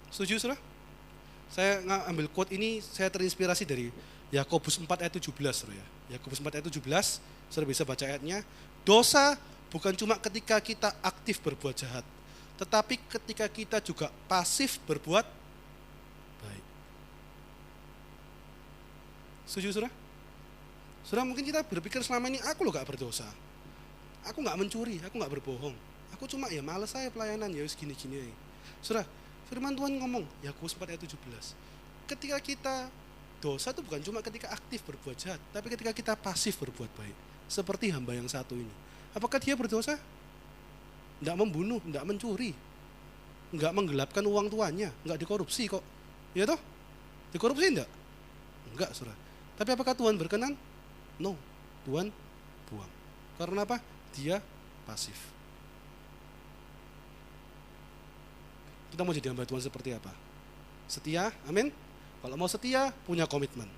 [0.08, 0.58] Setuju, surya?
[1.48, 3.88] Saya ngambil quote ini, saya terinspirasi dari
[4.28, 5.84] Yakobus 4 ayat 17, surya.
[6.12, 8.44] Yakobus 4 ayat 17, saudara bisa baca ayatnya.
[8.84, 9.36] Dosa
[9.72, 12.04] bukan cuma ketika kita aktif berbuat jahat,
[12.60, 15.24] tetapi ketika kita juga pasif berbuat
[16.44, 16.64] baik.
[19.48, 19.92] Setuju surah?
[21.08, 23.24] Surah mungkin kita berpikir selama ini aku loh gak berdosa.
[24.28, 25.72] Aku gak mencuri, aku gak berbohong.
[26.12, 28.28] Aku cuma ya males saya pelayanan ya gini-gini.
[28.84, 29.08] Surah,
[29.48, 31.18] firman Tuhan ngomong, Yakobus 4 ayat 17.
[32.08, 32.76] Ketika kita
[33.40, 37.16] dosa itu bukan cuma ketika aktif berbuat jahat, tapi ketika kita pasif berbuat baik.
[37.48, 38.70] Seperti hamba yang satu ini.
[39.16, 39.96] Apakah dia berdosa?
[41.18, 42.52] Tidak membunuh, tidak mencuri,
[43.56, 45.82] nggak menggelapkan uang tuannya, nggak dikorupsi kok.
[46.36, 46.60] Ya toh?
[47.32, 47.90] Dikorupsi enggak?
[48.72, 49.16] Enggak, surah.
[49.56, 50.52] Tapi apakah Tuhan berkenan?
[51.16, 51.34] No.
[51.88, 52.12] Tuhan
[52.68, 52.92] buang.
[53.40, 53.80] Karena apa?
[54.12, 54.44] Dia
[54.84, 55.37] pasif.
[58.92, 60.12] Kita mau jadi hamba Tuhan seperti apa?
[60.88, 61.68] Setia, amin.
[62.24, 63.68] Kalau mau setia, punya komitmen.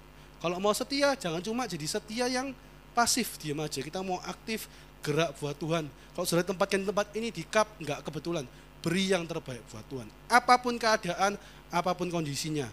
[0.41, 2.55] Kalau mau setia, jangan cuma jadi setia yang
[2.97, 3.83] pasif, diam aja.
[3.85, 4.71] Kita mau aktif,
[5.05, 5.85] gerak buat Tuhan.
[6.17, 8.49] Kalau sudah tempatkan tempat ini di kap, nggak kebetulan.
[8.81, 10.09] Beri yang terbaik buat Tuhan.
[10.33, 11.37] Apa pun keadaan,
[11.69, 12.71] apa pun kondisinya.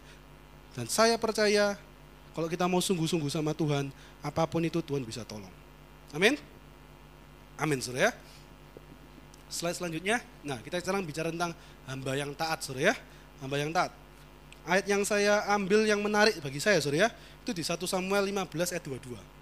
[0.72, 1.76] Dan saya percaya
[2.32, 3.90] kalau kita mau sungguh-sungguh sama Tuhan,
[4.22, 5.52] apa pun itu Tuhan bisa tolong.
[6.14, 6.40] Amin?
[7.58, 8.12] Amin, saudara ya.
[9.48, 11.56] Slide selanjutnya, nah kita sekarang bicara tentang
[11.88, 12.96] hamba yang taat, saudara ya.
[13.40, 13.96] Hamba yang taat.
[14.68, 17.10] Ayat yang saya ambil yang menarik bagi saya, saudara ya,
[17.42, 19.38] itu di 1 Samuel 15 ayat 22.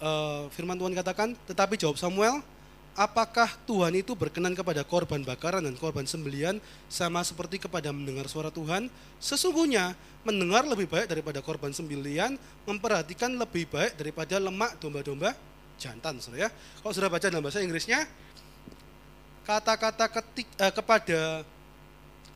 [0.00, 2.40] uh, firman Tuhan katakan, tetapi jawab Samuel,
[2.96, 8.48] apakah Tuhan itu berkenan kepada korban bakaran dan korban sembelian sama seperti kepada mendengar suara
[8.52, 8.88] Tuhan?
[9.20, 15.36] Sesungguhnya mendengar lebih baik daripada korban sembelian, memperhatikan lebih baik daripada lemak domba-domba
[15.76, 16.50] jantan, saudara ya.
[16.52, 18.04] Kalau sudah baca dalam bahasa Inggrisnya,
[19.46, 21.46] kata-kata ketik eh, kepada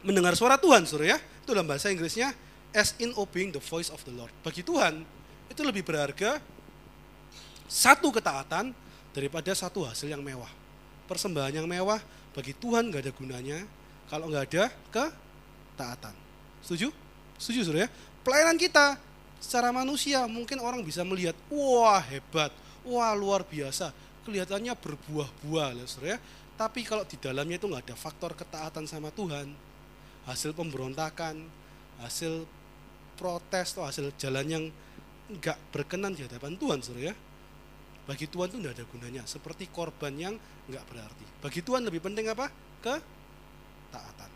[0.04, 2.32] mendengar suara Tuhan, saudara ya, itu dalam bahasa Inggrisnya
[2.70, 4.30] as in obeying the voice of the Lord.
[4.46, 5.02] Bagi Tuhan
[5.50, 6.38] itu lebih berharga
[7.66, 8.70] satu ketaatan
[9.10, 10.50] daripada satu hasil yang mewah.
[11.10, 11.98] Persembahan yang mewah
[12.30, 13.58] bagi Tuhan nggak ada gunanya
[14.06, 14.64] kalau nggak ada
[14.94, 16.14] ketaatan.
[16.62, 16.94] Setuju?
[17.38, 17.88] Setuju sudah ya?
[18.22, 18.94] Pelayanan kita
[19.42, 22.52] secara manusia mungkin orang bisa melihat, wah hebat,
[22.86, 23.92] wah luar biasa,
[24.24, 26.16] kelihatannya berbuah-buah, ya.
[26.60, 29.48] Tapi kalau di dalamnya itu nggak ada faktor ketaatan sama Tuhan,
[30.28, 31.40] hasil pemberontakan,
[32.04, 32.44] hasil
[33.16, 34.64] protes atau hasil jalan yang
[35.30, 37.14] nggak berkenan di hadapan Tuhan, saudara ya,
[38.04, 39.22] bagi Tuhan itu tidak ada gunanya.
[39.24, 40.34] Seperti korban yang
[40.66, 41.24] nggak berarti.
[41.40, 42.50] Bagi Tuhan lebih penting apa?
[42.82, 44.30] Ketaatan.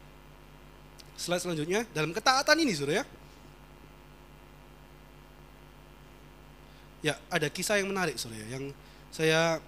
[1.18, 3.04] Slide selanjutnya, dalam ketaatan ini saudara ya.
[7.04, 8.72] Ya, ada kisah yang menarik saudara ya, yang
[9.12, 9.60] saya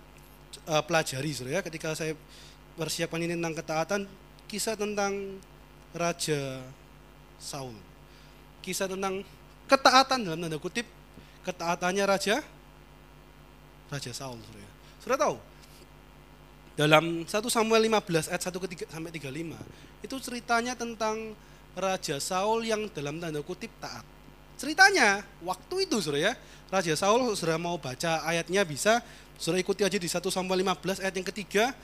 [0.64, 2.16] uh, pelajari saudara ya, ketika saya
[2.80, 4.00] persiapan ini tentang ketaatan,
[4.48, 5.36] kisah tentang
[5.92, 6.64] Raja
[7.36, 7.76] Saul.
[8.64, 9.20] Kisah tentang
[9.68, 10.88] ketaatan dalam tanda kutip,
[11.44, 12.40] ketaatannya Raja
[13.92, 14.72] Raja Saul saudara ya.
[15.04, 15.36] Saudara tahu,
[16.76, 21.36] dalam 1 Samuel 15 ayat 1 ke 3, sampai 35 itu ceritanya tentang
[21.76, 24.15] Raja Saul yang dalam tanda kutip taat.
[24.56, 26.32] Ceritanya waktu itu Saudara ya,
[26.72, 29.04] Raja Saul sudah mau baca ayatnya bisa.
[29.36, 31.76] Saudara ikuti aja di 1 Samuel 15 ayat yang ketiga.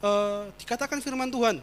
[0.00, 1.60] Eh, dikatakan firman Tuhan,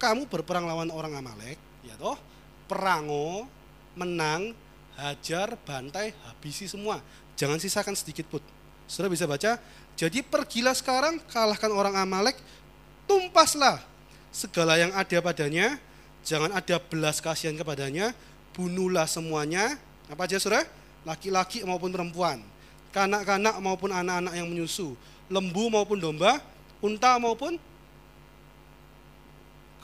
[0.00, 2.16] kamu berperang lawan orang Amalek, ya toh,
[2.64, 3.44] perango,
[3.92, 4.56] menang,
[4.96, 7.04] hajar, bantai, habisi semua.
[7.36, 8.40] Jangan sisakan sedikit pun.
[8.88, 9.60] Saudara bisa baca
[9.94, 12.34] jadi pergilah sekarang, kalahkan orang Amalek,
[13.06, 13.78] tumpaslah
[14.34, 15.78] segala yang ada padanya,
[16.26, 18.10] jangan ada belas kasihan kepadanya,
[18.54, 19.76] bunuhlah semuanya,
[20.06, 20.64] apa aja saudara?
[21.04, 22.40] Laki-laki maupun perempuan,
[22.94, 24.96] kanak-kanak maupun anak-anak yang menyusu,
[25.28, 26.40] lembu maupun domba,
[26.80, 27.60] unta maupun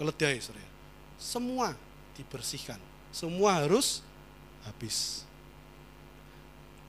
[0.01, 0.71] keledai saudara.
[1.21, 1.77] Semua
[2.17, 2.81] dibersihkan,
[3.13, 4.01] semua harus
[4.65, 5.29] habis.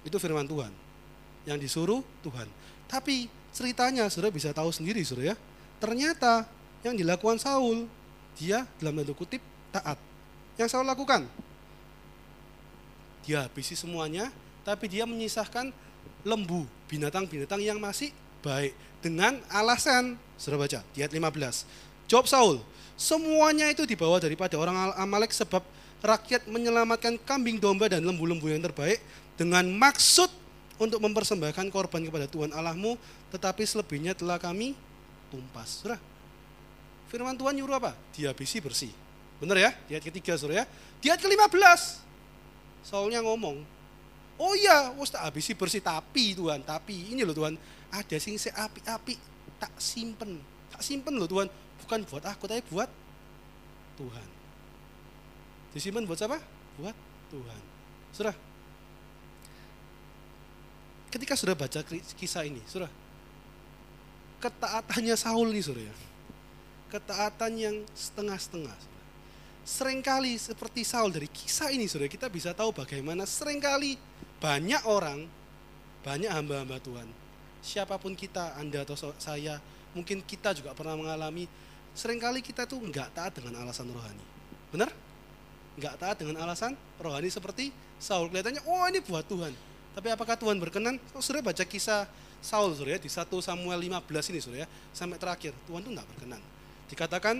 [0.07, 0.71] Itu firman Tuhan.
[1.41, 2.45] Yang disuruh Tuhan.
[2.85, 5.35] Tapi ceritanya saudara bisa tahu sendiri saudara ya.
[5.81, 6.45] Ternyata
[6.85, 7.89] yang dilakukan Saul,
[8.37, 9.41] dia dalam tanda kutip
[9.73, 9.97] taat.
[10.57, 11.25] Yang Saul lakukan,
[13.25, 14.29] dia habisi semuanya,
[14.61, 15.73] tapi dia menyisahkan
[16.25, 18.73] lembu, binatang-binatang yang masih baik.
[19.01, 21.65] Dengan alasan, saudara baca, di ayat 15.
[22.05, 22.55] Jawab Saul,
[22.93, 25.65] semuanya itu dibawa daripada orang Amalek sebab
[26.05, 29.01] rakyat menyelamatkan kambing domba dan lembu-lembu yang terbaik
[29.37, 30.29] dengan maksud
[30.81, 32.97] untuk mempersembahkan korban kepada Tuhan Allahmu,
[33.33, 34.73] tetapi selebihnya telah kami
[35.29, 35.81] tumpas.
[35.81, 36.01] Surah.
[37.09, 37.93] Firman Tuhan nyuruh apa?
[38.13, 38.93] Dihabisi bersih.
[39.41, 39.71] Benar ya?
[39.89, 40.65] Di ketiga surah ya.
[41.01, 42.10] Di ayat ke-15.
[42.81, 43.61] Saulnya ngomong,
[44.41, 47.53] Oh iya, wis tak habisi bersih tapi Tuhan, tapi ini loh Tuhan,
[47.93, 49.13] ada sing api-api
[49.61, 50.41] tak simpen.
[50.73, 51.45] Tak simpen loh Tuhan,
[51.85, 52.89] bukan buat aku tapi buat
[54.01, 54.27] Tuhan.
[55.77, 56.41] Disimpan buat siapa?
[56.81, 56.97] Buat
[57.29, 57.61] Tuhan.
[58.11, 58.35] Surah,
[61.13, 61.79] ketika sudah baca
[62.17, 62.89] kisah ini, sudah
[64.41, 65.95] ketaatannya Saul nih sudah ya.
[66.91, 68.75] Ketaatan yang setengah-setengah.
[69.61, 73.95] Seringkali seperti Saul dari kisah ini sudah kita bisa tahu bagaimana sering kali
[74.41, 75.29] banyak orang,
[76.01, 77.05] banyak hamba-hamba Tuhan,
[77.61, 79.61] siapa pun kita, Anda atau saya,
[79.93, 81.45] mungkin kita juga pernah mengalami
[81.93, 84.25] sering kali kita tuh nggak taat dengan alasan rohani.
[84.73, 84.89] Benar?
[85.77, 87.69] Nggak taat dengan alasan rohani seperti
[88.01, 88.33] Saul.
[88.33, 89.53] Kelihatannya, oh ini buat Tuhan
[89.91, 90.95] tapi apakah Tuhan berkenan?
[91.11, 92.07] Oh, sudah baca kisah
[92.39, 96.07] Saul sudah ya, di 1 Samuel 15 ini sudah ya, sampai terakhir Tuhan tuh tidak
[96.15, 96.41] berkenan.
[96.87, 97.35] Dikatakan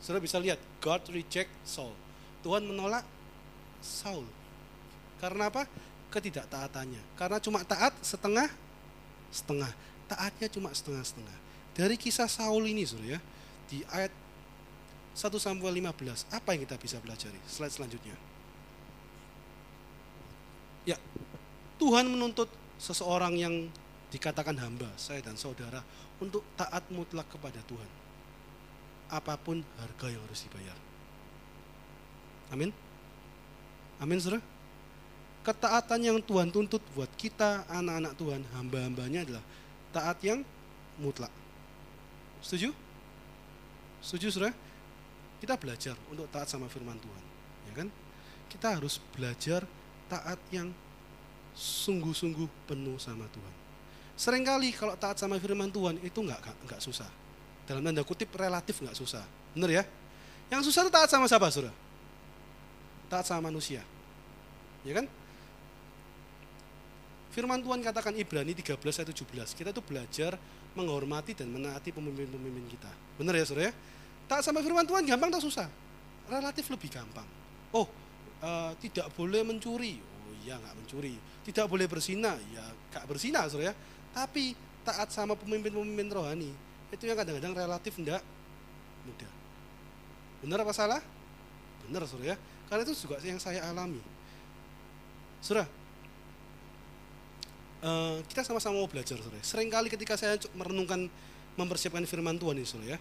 [0.00, 1.92] sudah bisa lihat God reject Saul.
[2.40, 3.04] Tuhan menolak
[3.84, 4.24] Saul.
[5.20, 5.68] Karena apa?
[6.08, 7.00] Ketidaktaatannya.
[7.14, 8.48] Karena cuma taat setengah
[9.30, 9.70] setengah.
[10.10, 11.36] Taatnya cuma setengah-setengah.
[11.76, 13.20] Dari kisah Saul ini sudah ya,
[13.70, 14.10] di ayat
[15.14, 17.38] 1 Samuel 15, apa yang kita bisa pelajari?
[17.46, 18.16] Slide selanjutnya.
[20.82, 20.98] Ya,
[21.78, 23.54] Tuhan menuntut seseorang yang
[24.10, 25.84] dikatakan hamba, saya dan saudara,
[26.18, 27.99] untuk taat mutlak kepada Tuhan.
[29.10, 30.78] Apa pun harga yang harus dibayar.
[32.54, 32.70] Amin.
[33.98, 34.42] Amin, saudara.
[35.40, 39.44] Ketaatan yang Tuhan tuntut buat kita, anak-anak Tuhan, hamba-hambanya adalah
[39.90, 40.46] taat yang
[41.00, 41.32] mutlak.
[42.40, 42.70] Setuju?
[44.00, 44.54] Setuju, saudara?
[45.40, 47.24] Kita belajar untuk taat sama firman Tuhan.
[47.68, 47.88] Ya kan?
[48.52, 49.64] Kita harus belajar
[50.10, 50.70] taat yang
[51.56, 53.54] sungguh-sungguh penuh sama Tuhan.
[54.20, 57.08] Seringkali kalau taat sama firman Tuhan itu nggak nggak susah.
[57.68, 59.24] Dalam tanda kutip relatif nggak susah.
[59.56, 59.84] Benar ya?
[60.50, 61.74] Yang susah itu taat sama siapa, Saudara?
[63.10, 63.82] Taat sama manusia.
[64.82, 65.06] Ya kan?
[67.30, 69.54] Firman Tuhan katakan Ibrani 13 ayat 17.
[69.54, 70.34] Kita tuh belajar
[70.74, 72.90] menghormati dan menaati pemimpin-pemimpin kita.
[73.18, 73.72] Benar ya, Saudara ya?
[74.26, 75.70] Taat sama firman Tuhan gampang atau susah?
[76.26, 77.26] Relatif lebih gampang.
[77.70, 77.86] Oh,
[78.42, 80.10] uh, tidak boleh mencuri
[80.44, 81.14] ya nggak mencuri.
[81.44, 83.74] Tidak boleh bersina, ya nggak bersina, saudara ya.
[84.12, 86.50] Tapi taat sama pemimpin-pemimpin rohani,
[86.90, 88.22] itu yang kadang-kadang relatif enggak
[89.06, 89.30] mudah.
[90.42, 91.00] Benar apa salah?
[91.86, 92.36] Benar, saudara ya.
[92.70, 93.98] Karena itu juga yang saya alami.
[95.42, 95.66] Saudara,
[97.82, 99.40] uh, kita sama-sama mau belajar, saudara.
[99.42, 101.08] Seringkali ketika saya merenungkan
[101.58, 102.98] mempersiapkan firman Tuhan ini, saudara ya.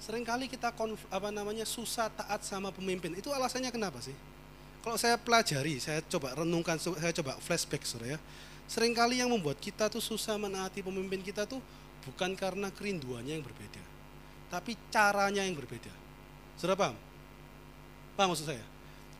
[0.00, 3.12] Seringkali kita konf, apa namanya susah taat sama pemimpin.
[3.12, 4.16] Itu alasannya kenapa sih?
[4.80, 8.18] Kalau saya pelajari, saya coba renungkan, saya coba flashback saudara ya.
[8.64, 11.60] Seringkali yang membuat kita tuh susah menaati pemimpin kita tuh
[12.04, 13.82] bukan karena kerinduannya yang berbeda.
[14.50, 15.92] Tapi caranya yang berbeda.
[16.58, 16.96] Saudara paham?
[18.16, 18.64] Apa maksud saya?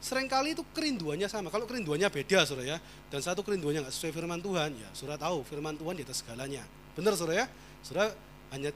[0.00, 1.52] Seringkali itu kerinduannya sama.
[1.52, 2.78] Kalau kerinduannya beda, saudara ya,
[3.12, 6.64] dan satu kerinduannya nggak sesuai firman Tuhan, ya saudara tahu firman Tuhan di atas segalanya.
[6.96, 7.46] Benar, saudara ya?
[7.84, 8.16] Saudara
[8.56, 8.72] hanya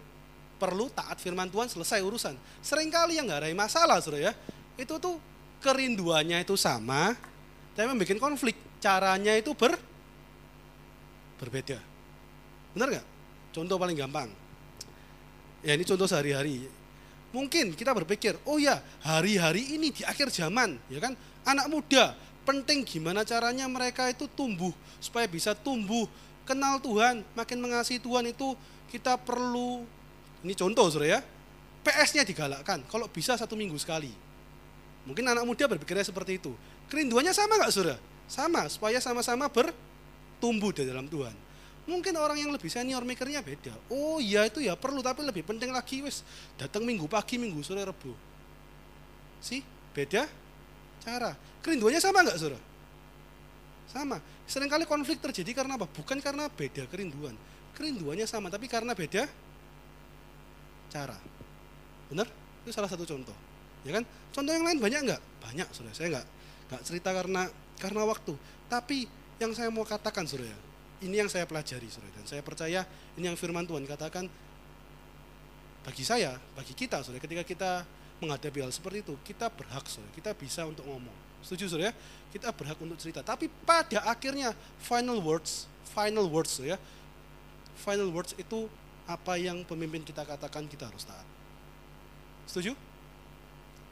[0.60, 2.36] perlu taat firman Tuhan selesai urusan.
[2.60, 4.32] Seringkali yang nggak ada masalah, saudara ya,
[4.76, 5.16] itu tuh
[5.64, 7.16] kerinduannya itu sama,
[7.72, 8.56] tapi membuat konflik.
[8.84, 9.80] Caranya itu ber
[11.40, 11.80] berbeda.
[12.76, 13.06] Benar nggak?
[13.54, 14.28] Contoh paling gampang.
[15.64, 16.68] Ya ini contoh sehari-hari
[17.34, 22.14] Mungkin kita berpikir, oh ya hari-hari ini di akhir zaman, ya kan, anak muda
[22.46, 24.70] penting gimana caranya mereka itu tumbuh
[25.02, 26.06] supaya bisa tumbuh
[26.46, 28.54] kenal Tuhan, makin mengasihi Tuhan itu
[28.86, 29.82] kita perlu
[30.46, 31.20] ini contoh saudara ya,
[31.82, 34.14] PS-nya digalakkan, kalau bisa satu minggu sekali.
[35.02, 36.54] Mungkin anak muda berpikirnya seperti itu.
[36.86, 37.98] Kerinduannya sama nggak saudara?
[38.30, 41.34] Sama, supaya sama-sama bertumbuh di dalam Tuhan.
[41.84, 43.76] Mungkin orang yang lebih senior mikirnya beda.
[43.92, 46.24] Oh iya itu ya perlu tapi lebih penting lagi wis
[46.56, 48.16] datang minggu pagi minggu sore rebu.
[49.44, 49.60] Sih
[49.92, 50.24] beda
[51.04, 51.36] cara.
[51.60, 52.60] Kerinduannya sama nggak saudara?
[53.84, 54.16] Sama.
[54.48, 55.84] Seringkali konflik terjadi karena apa?
[55.84, 57.36] Bukan karena beda kerinduan.
[57.76, 59.28] Kerinduannya sama tapi karena beda
[60.88, 61.20] cara.
[62.08, 62.32] Benar?
[62.64, 63.36] Itu salah satu contoh.
[63.84, 64.08] Ya kan?
[64.32, 65.20] Contoh yang lain banyak nggak?
[65.44, 65.92] Banyak saudara.
[65.92, 66.26] Saya nggak
[66.72, 67.42] nggak cerita karena
[67.76, 68.32] karena waktu.
[68.72, 69.04] Tapi
[69.36, 70.72] yang saya mau katakan saudara
[71.04, 72.12] ini yang saya pelajari, saudara.
[72.16, 72.82] Dan saya percaya
[73.14, 74.26] ini yang firman Tuhan katakan
[75.84, 77.70] bagi saya, bagi kita, saudara, ketika kita
[78.24, 80.10] menghadapi hal seperti itu, kita berhak, saudara.
[80.16, 81.12] Kita bisa untuk ngomong.
[81.44, 81.92] Setuju, saudara?
[82.32, 83.20] Kita berhak untuk cerita.
[83.20, 86.80] Tapi pada akhirnya, final words, final words, ya,
[87.84, 88.66] final words itu
[89.04, 91.26] apa yang pemimpin kita katakan kita harus taat.
[92.48, 92.72] Setuju?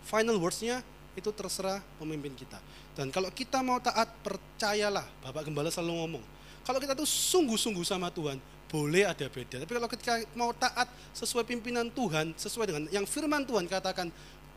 [0.09, 0.81] Final wordsnya
[1.13, 2.57] itu terserah pemimpin kita.
[2.97, 6.25] Dan kalau kita mau taat, percayalah, Bapak Gembala selalu ngomong,
[6.63, 8.39] kalau kita tuh sungguh-sungguh sama Tuhan,
[8.73, 9.61] boleh ada beda.
[9.61, 14.09] Tapi kalau ketika mau taat sesuai pimpinan Tuhan, sesuai dengan yang firman Tuhan katakan,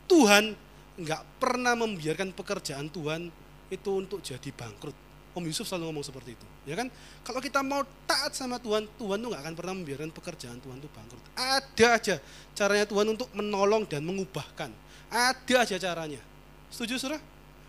[0.08, 0.56] Tuhan
[0.96, 3.28] nggak pernah membiarkan pekerjaan Tuhan
[3.68, 4.96] itu untuk jadi bangkrut.
[5.36, 6.88] Om Yusuf selalu ngomong seperti itu, ya kan?
[7.20, 10.88] Kalau kita mau taat sama Tuhan, Tuhan tuh nggak akan pernah membiarkan pekerjaan Tuhan itu
[10.88, 11.20] bangkrut.
[11.36, 12.16] Ada aja
[12.56, 14.72] caranya Tuhan untuk menolong dan mengubahkan.
[15.12, 16.24] Ada aja caranya.
[16.72, 17.20] Setuju, saudara?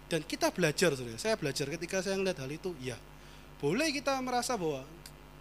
[0.08, 1.20] Dan kita belajar, saudara.
[1.20, 2.96] Saya belajar ketika saya melihat hal itu, ya
[3.58, 4.86] boleh kita merasa bahwa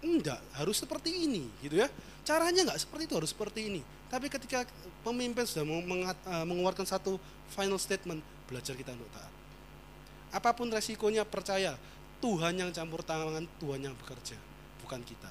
[0.01, 1.89] enggak harus seperti ini gitu ya.
[2.27, 3.81] Caranya enggak seperti itu harus seperti ini.
[4.07, 4.65] Tapi ketika
[5.03, 7.19] pemimpin sudah eh, mengeluarkan satu
[7.53, 9.33] final statement belajar kita untuk taat.
[10.35, 11.79] Apa pun resikonya percaya
[12.19, 14.37] Tuhan yang campur tangan Tuhan yang bekerja
[14.83, 15.31] bukan kita.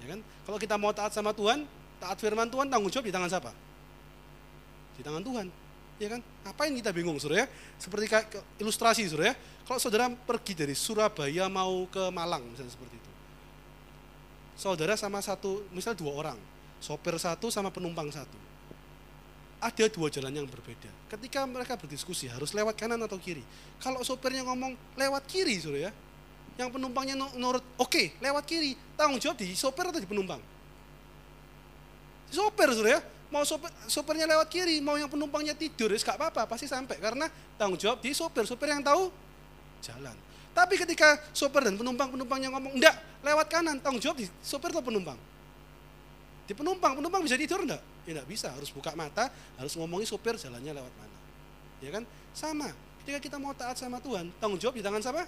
[0.00, 0.20] Ya kan?
[0.48, 1.64] Kalau kita mau taat sama Tuhan
[2.00, 3.52] taat firman Tuhan tanggung jawab di tangan siapa?
[4.96, 5.46] Di tangan Tuhan
[6.00, 6.20] ya kan?
[6.48, 7.46] Apa yang kita bingung, saudara ya?
[7.76, 8.08] Seperti
[8.56, 9.34] ilustrasi, saudara ya.
[9.68, 13.10] Kalau saudara pergi dari Surabaya mau ke Malang, misalnya seperti itu.
[14.56, 16.38] Saudara sama satu, misal dua orang,
[16.80, 18.34] sopir satu sama penumpang satu.
[19.60, 20.88] Ada dua jalan yang berbeda.
[21.12, 23.44] Ketika mereka berdiskusi, harus lewat kanan atau kiri.
[23.76, 25.92] Kalau sopirnya ngomong lewat kiri, saudara ya.
[26.56, 28.72] Yang penumpangnya nurut, oke, okay, lewat kiri.
[28.96, 30.40] Tanggung jawab di sopir atau di penumpang?
[32.32, 36.66] Sopir, saudara ya mau sopir, sopirnya lewat kiri, mau yang penumpangnya tidur, gak apa-apa, pasti
[36.66, 36.98] sampai.
[36.98, 39.08] Karena tanggung jawab di sopir, sopir yang tahu
[39.80, 40.14] jalan.
[40.50, 45.16] Tapi ketika sopir dan penumpang-penumpangnya ngomong, enggak, lewat kanan, tanggung jawab di sopir atau penumpang?
[46.50, 47.80] Di penumpang, penumpang bisa tidur enggak?
[48.04, 51.18] Ya enggak bisa, harus buka mata, harus ngomongi sopir jalannya lewat mana.
[51.78, 52.02] Ya kan?
[52.34, 52.68] Sama,
[53.02, 55.24] ketika kita mau taat sama Tuhan, tanggung jawab di tangan siapa?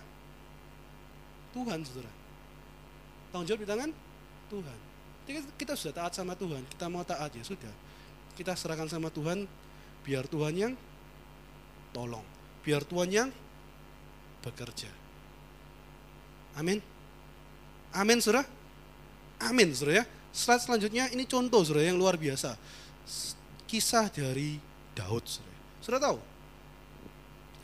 [1.54, 2.12] Tuhan, saudara.
[3.30, 3.90] Tanggung jawab di tangan
[4.50, 4.91] Tuhan.
[5.22, 7.70] Jadi kita sudah taat sama Tuhan, kita mau taat ya sudah
[8.32, 9.44] kita serahkan sama Tuhan,
[10.02, 10.72] biar Tuhan yang
[11.92, 12.24] tolong,
[12.64, 13.28] biar Tuhan yang
[14.40, 14.88] bekerja.
[16.56, 16.80] Amin.
[17.92, 18.48] Amin, saudara.
[19.40, 20.04] Amin, saudara ya.
[20.32, 22.56] Slide selanjutnya ini contoh, saudara yang luar biasa.
[23.68, 24.56] Kisah dari
[24.96, 25.60] Daud, saudara.
[25.84, 26.18] Saudara tahu?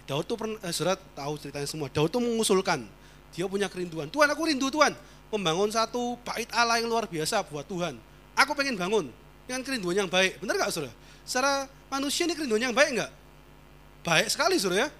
[0.08, 1.88] Daud tuh pernah, eh, saudara tahu ceritanya semua.
[1.88, 2.84] Daud tuh mengusulkan,
[3.32, 4.08] dia punya kerinduan.
[4.12, 4.92] Tuhan, aku rindu Tuhan,
[5.28, 7.96] membangun satu bait Allah yang luar biasa buat Tuhan.
[8.38, 9.12] Aku pengen bangun
[9.44, 10.40] dengan kerinduan yang baik.
[10.40, 10.92] Benar nggak saudara?
[11.24, 13.12] Secara manusia ini kerinduan yang baik nggak?
[14.04, 14.90] Baik sekali saudara ya.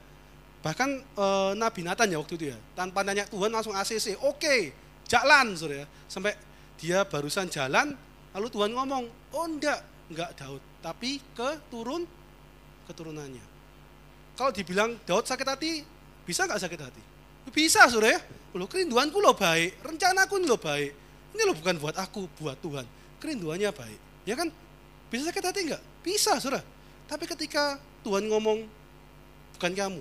[0.58, 4.74] Bahkan e, Nabi Nathan ya waktu itu ya, tanpa nanya Tuhan langsung ACC, oke,
[5.06, 5.86] jalan saudara ya.
[6.10, 6.34] Sampai
[6.76, 7.94] dia barusan jalan,
[8.34, 12.04] lalu Tuhan ngomong, oh enggak, enggak Daud, tapi keturun
[12.90, 13.44] keturunannya.
[14.34, 15.72] Kalau dibilang Daud sakit hati,
[16.26, 17.02] bisa nggak sakit hati?
[17.50, 18.20] Bisa saudara ya.
[18.56, 20.90] Loh kerinduanku lo baik, rencanaku ini lo baik.
[21.36, 22.84] Ini lo bukan buat aku, buat Tuhan.
[23.20, 24.00] Kerinduannya baik.
[24.24, 24.48] Ya kan?
[25.08, 25.82] Bisa sakit hati enggak?
[26.00, 26.64] Bisa, saudara.
[27.08, 28.64] Tapi ketika Tuhan ngomong,
[29.56, 30.00] bukan kamu,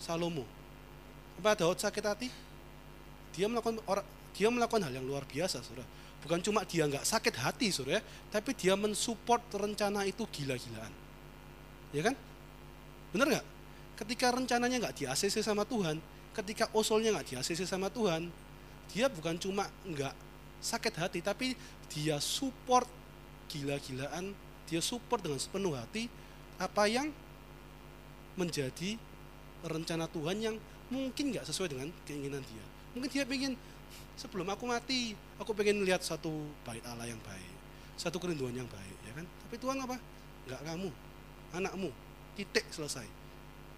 [0.00, 0.44] Salomo.
[1.40, 2.28] Apa Daud sakit hati?
[3.32, 4.06] Dia melakukan orang,
[4.36, 5.88] dia melakukan hal yang luar biasa, saudara.
[6.22, 10.92] Bukan cuma dia nggak sakit hati, saudara, tapi dia mensupport rencana itu gila-gilaan.
[11.92, 12.14] Ya kan?
[13.12, 13.46] Benar nggak?
[14.02, 16.02] ketika rencananya nggak di ACC sama Tuhan,
[16.32, 18.32] ketika usulnya nggak di ACC sama Tuhan,
[18.92, 20.12] dia bukan cuma nggak
[20.60, 21.54] sakit hati, tapi
[21.92, 22.88] dia support
[23.52, 24.32] gila-gilaan,
[24.64, 26.08] dia support dengan sepenuh hati
[26.56, 27.12] apa yang
[28.36, 28.96] menjadi
[29.60, 30.56] rencana Tuhan yang
[30.88, 32.64] mungkin nggak sesuai dengan keinginan dia.
[32.96, 33.54] Mungkin dia ingin
[34.16, 36.32] sebelum aku mati, aku pengen lihat satu
[36.64, 37.52] bait Allah yang baik,
[37.96, 39.26] satu kerinduan yang baik, ya kan?
[39.48, 39.96] Tapi Tuhan apa?
[40.48, 40.90] Nggak kamu,
[41.56, 41.90] anakmu,
[42.36, 43.04] titik selesai.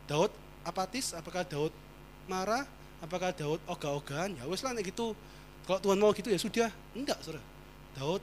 [0.07, 0.31] Daud
[0.67, 1.73] apatis, apakah Daud
[2.27, 2.65] marah,
[3.01, 4.37] apakah Daud ogah-ogahan?
[4.39, 5.13] Ya wes lah gitu.
[5.65, 6.69] Kalau Tuhan mau gitu ya sudah.
[6.93, 7.45] Enggak, saudara.
[7.97, 8.23] Daud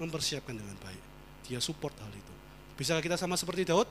[0.00, 1.02] mempersiapkan dengan baik.
[1.48, 2.34] Dia support hal itu.
[2.74, 3.86] Bisakah kita sama seperti Daud?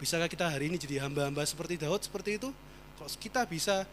[0.00, 2.50] Bisakah kita hari ini jadi hamba-hamba seperti Daud seperti itu?
[2.98, 3.86] Kalau kita bisa,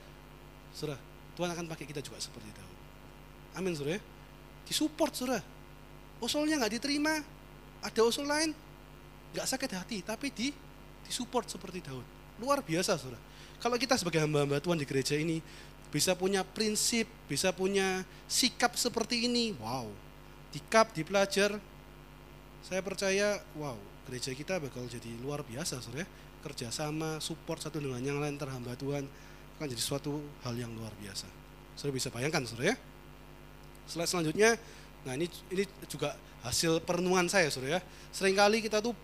[0.74, 0.98] saudara,
[1.38, 2.78] Tuhan akan pakai kita juga seperti Daud.
[3.60, 4.00] Amin, saudara.
[4.00, 4.02] Ya.
[4.66, 5.42] Disupport, saudara.
[6.22, 7.22] Usulnya nggak diterima,
[7.82, 8.54] ada usul lain,
[9.34, 10.54] nggak sakit hati, tapi di
[11.06, 12.21] disupport seperti Daud.
[12.42, 13.22] Luar biasa, saudara.
[13.62, 15.38] Kalau kita sebagai hamba-hamba Tuhan di gereja ini,
[15.94, 19.54] bisa punya prinsip, bisa punya sikap seperti ini.
[19.62, 19.94] Wow,
[20.50, 21.62] dikap, dipelajar,
[22.66, 23.78] saya percaya, wow,
[24.10, 26.10] gereja kita bakal jadi luar biasa, saudara.
[26.42, 29.06] Kerjasama, support satu dengan yang lain terhamba Tuhan
[29.62, 31.30] akan jadi suatu hal yang luar biasa.
[31.78, 32.76] Saudara bisa bayangkan, saudara ya.
[33.86, 34.58] Slide selanjutnya,
[35.06, 37.82] nah ini ini juga hasil perenungan saya, saudara ya.
[38.10, 38.98] Seringkali kita tuh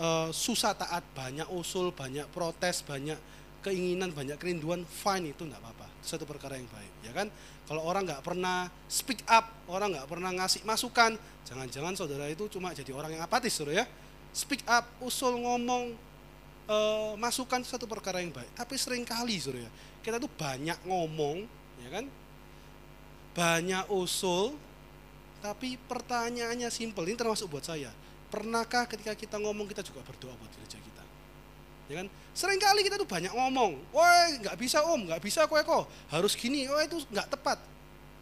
[0.00, 3.16] uh, susah taat, banyak usul, banyak protes, banyak
[3.64, 5.86] keinginan, banyak kerinduan, fine itu enggak apa-apa.
[6.04, 7.26] Satu perkara yang baik, ya kan?
[7.66, 12.70] Kalau orang nggak pernah speak up, orang nggak pernah ngasih masukan, jangan-jangan saudara itu cuma
[12.70, 13.86] jadi orang yang apatis, saudara ya.
[14.30, 15.98] Speak up, usul ngomong,
[16.70, 16.76] e,
[17.18, 18.54] masukan satu perkara yang baik.
[18.54, 21.42] Tapi sering kali, saudara ya, kita tuh banyak ngomong,
[21.82, 22.04] ya kan?
[23.34, 24.54] Banyak usul,
[25.42, 27.02] tapi pertanyaannya simpel.
[27.10, 27.90] Ini termasuk buat saya.
[28.26, 31.04] Pernahkah ketika kita ngomong kita juga berdoa buat gereja kita?
[31.86, 32.06] ya kan?
[32.34, 36.34] Sering kali kita tuh banyak ngomong wah nggak bisa om nggak bisa kok kok harus
[36.34, 36.66] gini.
[36.66, 37.58] Wah itu nggak tepat.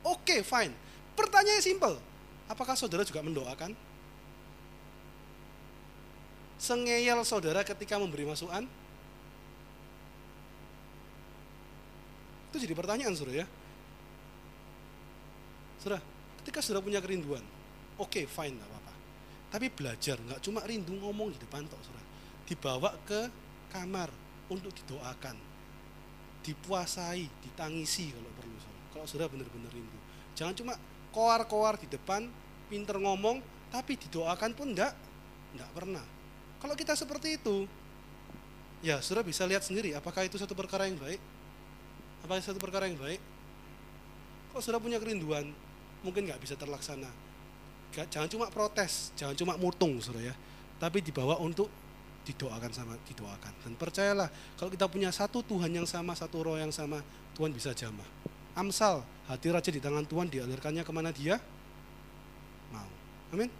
[0.05, 0.73] Oke okay, fine
[1.15, 1.97] pertanyaannya simple
[2.51, 3.73] apakah saudara juga mendoakan?
[6.61, 8.65] Sengeyel saudara ketika memberi masukan?
[12.53, 13.47] Itu jadi pertanyaan saudara ya.
[15.83, 16.01] Saudara
[16.45, 17.41] ketika saudara punya kerinduan
[17.97, 18.61] oke okay, fine
[19.49, 22.05] tapi belajar nggak cuma rindu ngomong di depan tok saudara
[22.45, 23.29] dibawa ke
[23.73, 24.13] kamar
[24.53, 25.37] untuk didoakan,
[26.45, 28.57] dipuasai, ditangisi kalau perlu.
[28.93, 29.99] Kalau sudah benar-benar rindu.
[30.37, 30.75] Jangan cuma
[31.11, 32.29] koar-koar di depan,
[32.69, 33.41] pinter ngomong,
[33.73, 34.93] tapi didoakan pun enggak,
[35.57, 36.05] enggak pernah.
[36.61, 37.67] Kalau kita seperti itu,
[38.85, 41.21] ya sudah bisa lihat sendiri apakah itu satu perkara yang baik.
[42.25, 43.21] Apakah itu satu perkara yang baik?
[44.53, 45.51] Kalau sudah punya kerinduan,
[46.07, 47.11] mungkin nggak bisa terlaksana.
[47.95, 50.35] Jangan cuma protes, jangan cuma mutung, saudara ya.
[50.83, 51.71] Tapi dibawa untuk
[52.27, 53.53] didoakan sama didoakan.
[53.63, 54.29] Dan percayalah
[54.59, 56.99] kalau kita punya satu Tuhan yang sama satu roh yang sama
[57.39, 58.07] Tuhan bisa jamah.
[58.59, 61.39] Amsal hati raja di tangan Tuhan dialirkannya ke mana dia?
[62.75, 62.91] Mau.
[63.37, 63.51] Amin.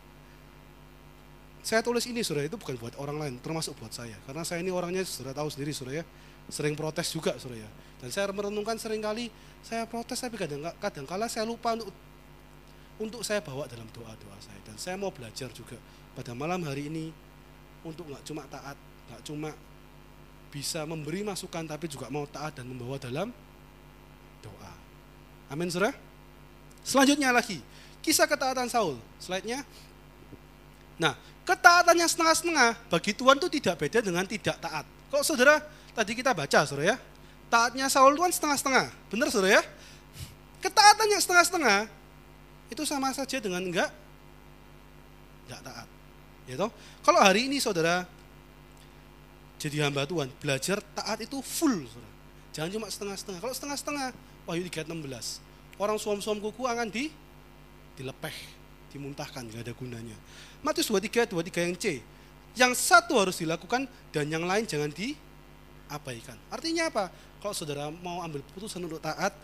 [1.65, 4.17] Saya tulis ini surya itu bukan buat orang lain termasuk buat saya.
[4.29, 6.03] Karena saya ini orangnya sudah tahu sendiri surya
[6.49, 7.65] sering protes juga surya
[8.05, 9.33] dan saya merenungkan sering kali
[9.65, 11.89] saya protes tapi kadang kadang kala saya lupa untuk
[12.99, 15.75] untuk saya bawa dalam doa doa saya dan saya mau belajar juga
[16.15, 17.11] pada malam hari ini
[17.83, 18.79] untuk nggak cuma taat,
[19.11, 19.51] nggak cuma
[20.55, 23.35] bisa memberi masukan tapi juga mau taat dan membawa dalam
[24.39, 24.73] doa.
[25.51, 25.93] Amin, saudara.
[26.87, 27.59] Selanjutnya lagi,
[28.01, 28.97] kisah ketaatan Saul.
[29.19, 29.67] Slide-nya.
[30.95, 34.87] Nah, ketaatan setengah-setengah bagi Tuhan itu tidak beda dengan tidak taat.
[35.11, 35.59] Kok saudara,
[35.91, 36.97] tadi kita baca saudara ya,
[37.51, 38.87] taatnya Saul Tuhan setengah-setengah.
[39.11, 39.63] Benar saudara ya?
[40.63, 42.04] Ketaatan setengah-setengah
[42.73, 43.91] itu sama saja dengan enggak
[45.49, 45.89] enggak taat.
[46.45, 46.71] Ya toh?
[47.05, 48.05] Kalau hari ini saudara
[49.65, 52.13] jadi hamba Tuhan, belajar taat itu full, saudara.
[52.53, 53.41] Jangan cuma setengah-setengah.
[53.41, 54.07] Kalau setengah-setengah,
[54.45, 55.41] Wahyu 3:16.
[55.81, 57.09] Orang suam-suam kuku akan di
[57.97, 58.37] dilepeh,
[58.93, 60.15] dimuntahkan, gak ada gunanya.
[60.61, 61.85] Matius 23, 23 yang C.
[62.55, 66.39] Yang satu harus dilakukan dan yang lain jangan diabaikan.
[66.53, 67.11] Artinya apa?
[67.43, 69.35] Kalau saudara mau ambil putusan untuk taat,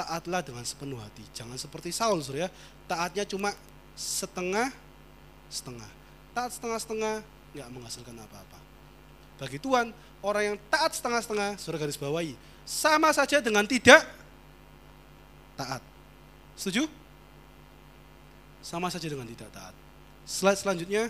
[0.00, 1.22] taatlah dengan sepenuh hati.
[1.36, 2.48] Jangan seperti Saul, saudara.
[2.88, 3.52] Taatnya cuma
[3.92, 4.72] setengah
[5.52, 6.00] setengah
[6.32, 7.14] taat setengah-setengah
[7.52, 8.58] nggak menghasilkan apa-apa.
[9.40, 9.90] Bagi Tuhan,
[10.22, 14.04] orang yang taat setengah-setengah, sudah garis bawahi, sama saja dengan tidak
[15.56, 15.82] taat.
[16.54, 16.86] Setuju?
[18.60, 19.74] Sama saja dengan tidak taat.
[20.28, 21.08] Slide selanjutnya.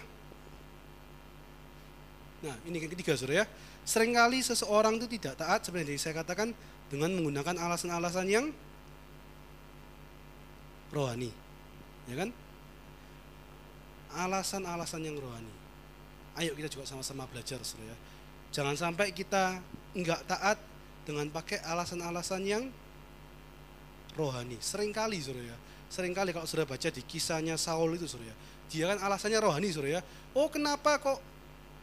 [2.41, 3.47] Nah, ini yang ketiga, saudara ya.
[3.85, 6.55] Seringkali seseorang itu tidak taat, yang saya katakan,
[6.89, 8.47] dengan menggunakan alasan-alasan yang
[10.91, 11.31] rohani.
[12.11, 12.31] Ya kan?
[14.11, 15.53] alasan-alasan yang rohani.
[16.39, 17.95] Ayo kita juga sama-sama belajar, saudara.
[17.95, 17.97] Ya.
[18.51, 19.63] Jangan sampai kita
[19.95, 20.59] enggak taat
[21.07, 22.65] dengan pakai alasan-alasan yang
[24.19, 24.59] rohani.
[24.59, 25.59] Seringkali Saudara ya.
[25.91, 28.37] Seringkali kalau sudah baca di kisahnya Saul itu Saudara ya.
[28.71, 30.03] Dia kan alasannya rohani Saudara ya.
[30.35, 31.19] Oh, kenapa kok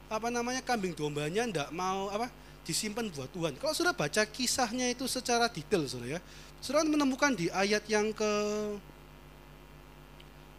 [0.07, 2.31] apa namanya kambing dombanya ndak mau apa
[2.63, 3.55] disimpan buat Tuhan.
[3.59, 6.21] Kalau sudah baca kisahnya itu secara detail Saudara ya.
[6.59, 8.31] Saudara menemukan di ayat yang ke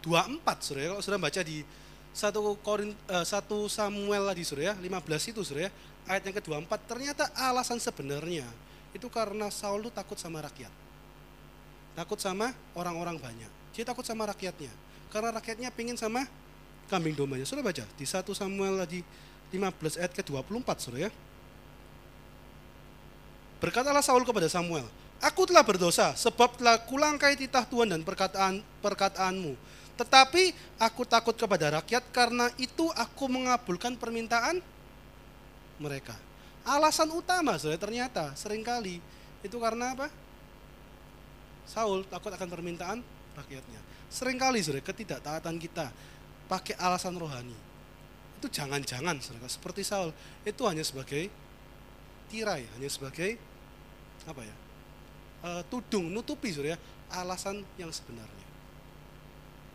[0.03, 0.95] 24 Saudara.
[0.95, 1.63] Kalau sudah baca di
[2.15, 5.71] satu Korin, uh, satu Samuel lagi Saudara ya, 15 itu Saudara ya.
[6.09, 8.47] Ayat yang ke-24 ternyata alasan sebenarnya
[8.97, 10.71] itu karena Saul itu takut sama rakyat.
[11.93, 13.51] Takut sama orang-orang banyak.
[13.75, 14.71] Dia takut sama rakyatnya.
[15.13, 16.25] Karena rakyatnya pingin sama
[16.89, 17.45] kambing dombanya.
[17.45, 19.05] Sudah baca di satu Samuel lagi
[19.53, 21.11] 15 ayat ke-24 Saudara ya.
[23.59, 24.87] Berkatalah Saul kepada Samuel,
[25.19, 29.51] Aku telah berdosa sebab telah kulangkai titah Tuhan dan perkataan perkataanmu.
[29.99, 34.63] Tetapi aku takut kepada rakyat karena itu aku mengabulkan permintaan
[35.75, 36.15] mereka.
[36.63, 39.03] Alasan utama saya ternyata sering kali
[39.43, 40.07] itu karena apa?
[41.67, 43.03] Saul takut akan permintaan
[43.35, 43.81] rakyatnya.
[44.07, 45.91] Seringkali saudara ketidaktaatan kita
[46.47, 47.55] pakai alasan rohani.
[48.39, 50.15] Itu jangan-jangan saudara seperti Saul
[50.47, 51.27] itu hanya sebagai
[52.31, 53.35] tirai, hanya sebagai
[54.23, 54.55] apa ya?
[55.43, 56.79] Uh, tudung nutupi saudara
[57.11, 58.38] alasan yang sebenarnya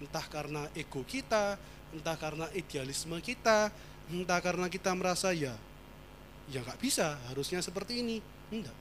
[0.04, 1.56] entah karena ego kita,
[1.96, 3.72] entah karena idealisme kita,
[4.12, 5.56] entah karena kita merasa ya
[6.52, 8.20] ya nggak bisa, harusnya seperti ini.
[8.52, 8.76] Enggak.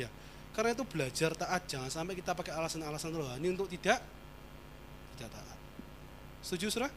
[0.00, 0.08] Ya.
[0.56, 4.00] Karena itu belajar taat, jangan sampai kita pakai alasan-alasan rohani untuk tidak
[5.16, 5.58] tidak taat.
[6.40, 6.90] Setuju, Saudara?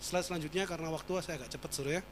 [0.00, 2.02] Slide selanjutnya karena waktu saya agak cepat, Saudara ya.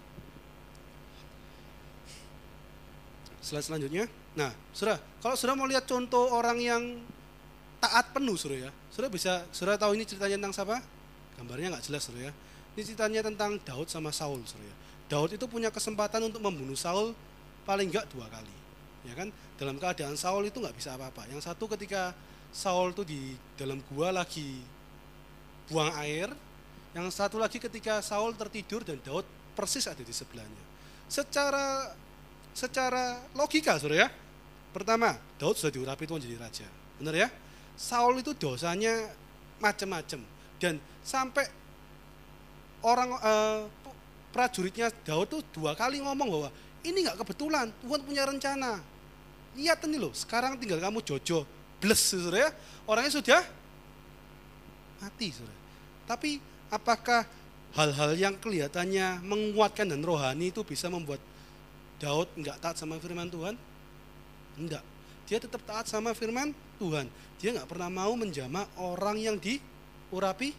[3.45, 4.05] Slide selanjutnya.
[4.37, 6.83] Nah, Saudara, kalau Saudara mau lihat contoh orang yang
[7.79, 8.71] taat penuh suruh ya.
[8.91, 10.77] Sudah bisa, sudah tahu ini ceritanya tentang siapa?
[11.39, 12.33] Gambarnya nggak jelas suruh ya.
[12.75, 14.77] Ini ceritanya tentang Daud sama Saul suruh ya.
[15.09, 17.17] Daud itu punya kesempatan untuk membunuh Saul
[17.65, 18.57] paling nggak dua kali.
[19.07, 19.33] Ya kan?
[19.57, 21.25] Dalam keadaan Saul itu nggak bisa apa-apa.
[21.31, 22.13] Yang satu ketika
[22.53, 24.61] Saul itu di dalam gua lagi
[25.71, 26.29] buang air.
[26.93, 29.25] Yang satu lagi ketika Saul tertidur dan Daud
[29.55, 30.65] persis ada di sebelahnya.
[31.09, 31.95] Secara
[32.53, 34.09] secara logika, Saudara ya.
[34.75, 36.67] Pertama, Daud sudah diurapi Tuhan jadi raja.
[37.01, 37.29] Benar ya?
[37.79, 38.91] Saul itu dosanya
[39.63, 40.19] macam-macam
[40.59, 41.47] dan sampai
[42.83, 43.71] orang uh,
[44.35, 46.51] prajuritnya Daud tuh dua kali ngomong bahwa
[46.83, 48.83] ini nggak kebetulan Tuhan punya rencana.
[49.55, 51.47] Lihat ini loh sekarang tinggal kamu jojo
[51.79, 52.51] bless saudara ya.
[52.91, 53.43] Orangnya sudah
[54.99, 55.59] mati saudara.
[56.11, 56.43] Tapi
[56.75, 57.23] apakah
[57.79, 61.23] hal-hal yang kelihatannya menguatkan dan rohani itu bisa membuat
[62.03, 63.55] Daud nggak taat sama firman Tuhan?
[64.59, 64.83] Enggak
[65.29, 67.05] dia tetap taat sama firman Tuhan.
[67.37, 70.57] Dia nggak pernah mau menjamah orang yang diurapi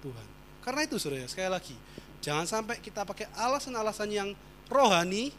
[0.00, 0.26] Tuhan.
[0.62, 1.74] Karena itu saudara, sekali lagi,
[2.22, 4.30] jangan sampai kita pakai alasan-alasan yang
[4.70, 5.34] rohani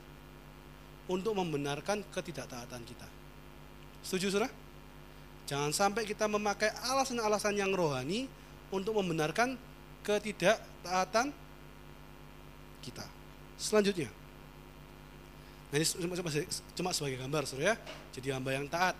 [1.08, 3.08] untuk membenarkan ketidaktaatan kita.
[4.04, 4.52] Setuju saudara?
[5.48, 8.28] Jangan sampai kita memakai alasan-alasan yang rohani
[8.68, 9.56] untuk membenarkan
[10.04, 11.32] ketidaktaatan
[12.84, 13.08] kita.
[13.56, 14.12] Selanjutnya,
[15.68, 16.32] nah ini cuma,
[16.76, 17.76] cuma sebagai gambar saudara ya.
[18.16, 18.96] Jadi hamba yang taat,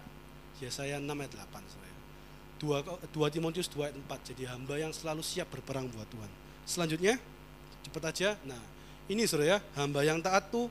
[0.60, 1.96] Yesaya 6 ayat 8 saudara.
[2.58, 6.32] 2, 2 Timotius 2 ayat 4 jadi hamba yang selalu siap berperang buat Tuhan.
[6.66, 7.22] Selanjutnya
[7.86, 8.30] cepat aja.
[8.44, 8.60] Nah,
[9.08, 10.68] ini saudara ya, hamba yang taat tuh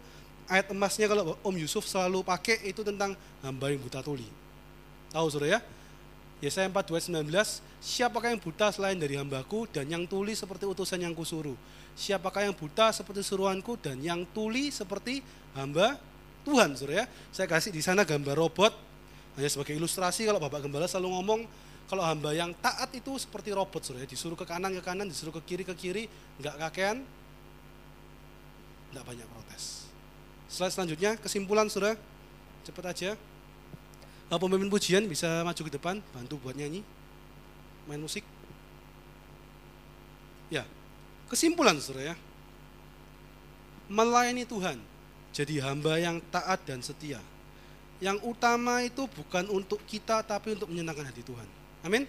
[0.51, 4.27] ayat emasnya kalau Om Yusuf selalu pakai itu tentang hamba yang buta tuli.
[5.15, 5.61] Tahu saudara ya?
[6.37, 6.77] Yesaya 4
[7.09, 7.33] 19,
[7.81, 11.57] siapakah yang buta selain dari hambaku dan yang tuli seperti utusan yang kusuruh?
[11.97, 15.25] Siapakah yang buta seperti suruhanku dan yang tuli seperti
[15.57, 15.97] hamba
[16.47, 17.07] Tuhan, saudara ya?
[17.35, 18.71] Saya kasih di sana gambar robot
[19.37, 21.41] hanya sebagai ilustrasi kalau Bapak Gembala selalu ngomong
[21.87, 25.43] kalau hamba yang taat itu seperti robot saudara, disuruh ke kanan ke kanan, disuruh ke
[25.45, 26.05] kiri ke kiri,
[26.43, 27.07] nggak kakean,
[28.91, 29.87] nggak banyak protes.
[30.51, 31.95] Slide selanjutnya kesimpulan saudara,
[32.67, 33.11] cepat aja.
[34.27, 36.83] Nah, pemimpin pujian bisa maju ke depan, bantu buat nyanyi,
[37.87, 38.27] main musik.
[40.51, 40.67] Ya,
[41.31, 42.17] kesimpulan saudara ya.
[43.87, 44.83] Melayani Tuhan,
[45.37, 47.21] jadi hamba yang taat dan setia
[48.01, 51.49] yang utama itu bukan untuk kita tapi untuk menyenangkan hati Tuhan.
[51.85, 52.09] Amin.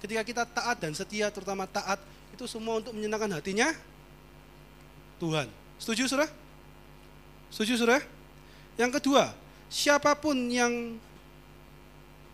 [0.00, 2.00] Ketika kita taat dan setia terutama taat
[2.32, 3.72] itu semua untuk menyenangkan hatinya
[5.16, 5.48] Tuhan.
[5.80, 6.28] Setuju Saudara?
[7.48, 8.04] Setuju Saudara?
[8.76, 9.32] Yang kedua,
[9.72, 11.00] siapa pun yang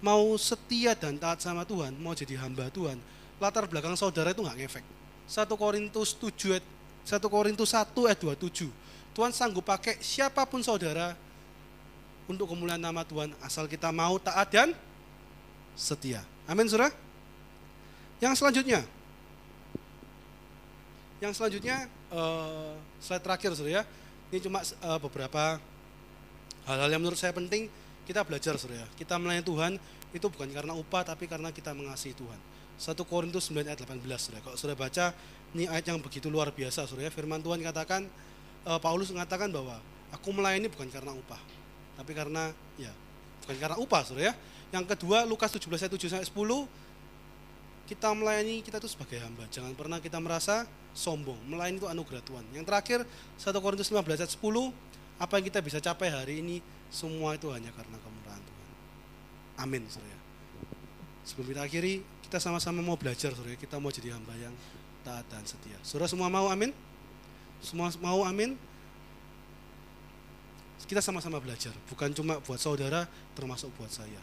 [0.03, 2.99] mau setia dan taat sama Tuhan, mau jadi hamba Tuhan,
[3.39, 4.85] latar belakang saudara itu nggak ngefek.
[5.31, 8.67] 1 Korintus 7 1 Korintus 1 ayat 27.
[9.13, 11.13] Tuhan sanggup pakai siapa pun saudara
[12.25, 14.69] untuk kemuliaan nama Tuhan asal kita mau taat dan
[15.77, 16.25] setia.
[16.49, 16.93] Amin, Saudara.
[18.23, 18.81] Yang selanjutnya.
[21.23, 21.77] Yang selanjutnya
[22.11, 23.85] uh, slide terakhir Saudara ya.
[24.33, 25.61] Ini cuma uh, beberapa
[26.65, 27.69] hal-hal yang menurut saya penting
[28.09, 28.89] kita belajar saudara.
[28.97, 29.73] Kita melayani Tuhan
[30.13, 32.41] itu bukan karena upah tapi karena kita mengasihi Tuhan.
[32.81, 34.41] 1 Korintus 9 ayat 18 saudara.
[34.41, 35.07] Kalau saudara baca
[35.53, 37.13] ini ayat yang begitu luar biasa saudara.
[37.13, 38.09] Firman Tuhan katakan
[38.67, 39.79] uh, Paulus mengatakan bahwa
[40.13, 41.41] aku melayani bukan karena upah
[41.97, 42.51] tapi karena
[42.81, 42.93] ya
[43.45, 44.35] bukan karena upah saudara ya.
[44.73, 49.45] Yang kedua Lukas 17 ayat 7 sampai 10 kita melayani kita itu sebagai hamba.
[49.53, 50.65] Jangan pernah kita merasa
[50.97, 51.37] sombong.
[51.45, 52.45] Melayani itu anugerah Tuhan.
[52.57, 52.99] Yang terakhir
[53.37, 54.41] 1 Korintus 15 ayat 10
[55.21, 56.59] apa yang kita bisa capai hari ini
[56.89, 58.71] semua itu hanya karena kemurahan Tuhan.
[59.61, 60.21] Amin, saudara.
[61.23, 61.95] Sebelum kita akhiri,
[62.27, 63.55] kita sama-sama mau belajar, saudara.
[63.55, 64.55] Kita mau jadi hamba yang
[65.07, 65.77] taat dan setia.
[65.85, 66.73] Saudara semua mau amin?
[67.63, 68.59] Semua mau amin?
[70.83, 74.21] Kita sama-sama belajar, bukan cuma buat saudara, termasuk buat saya.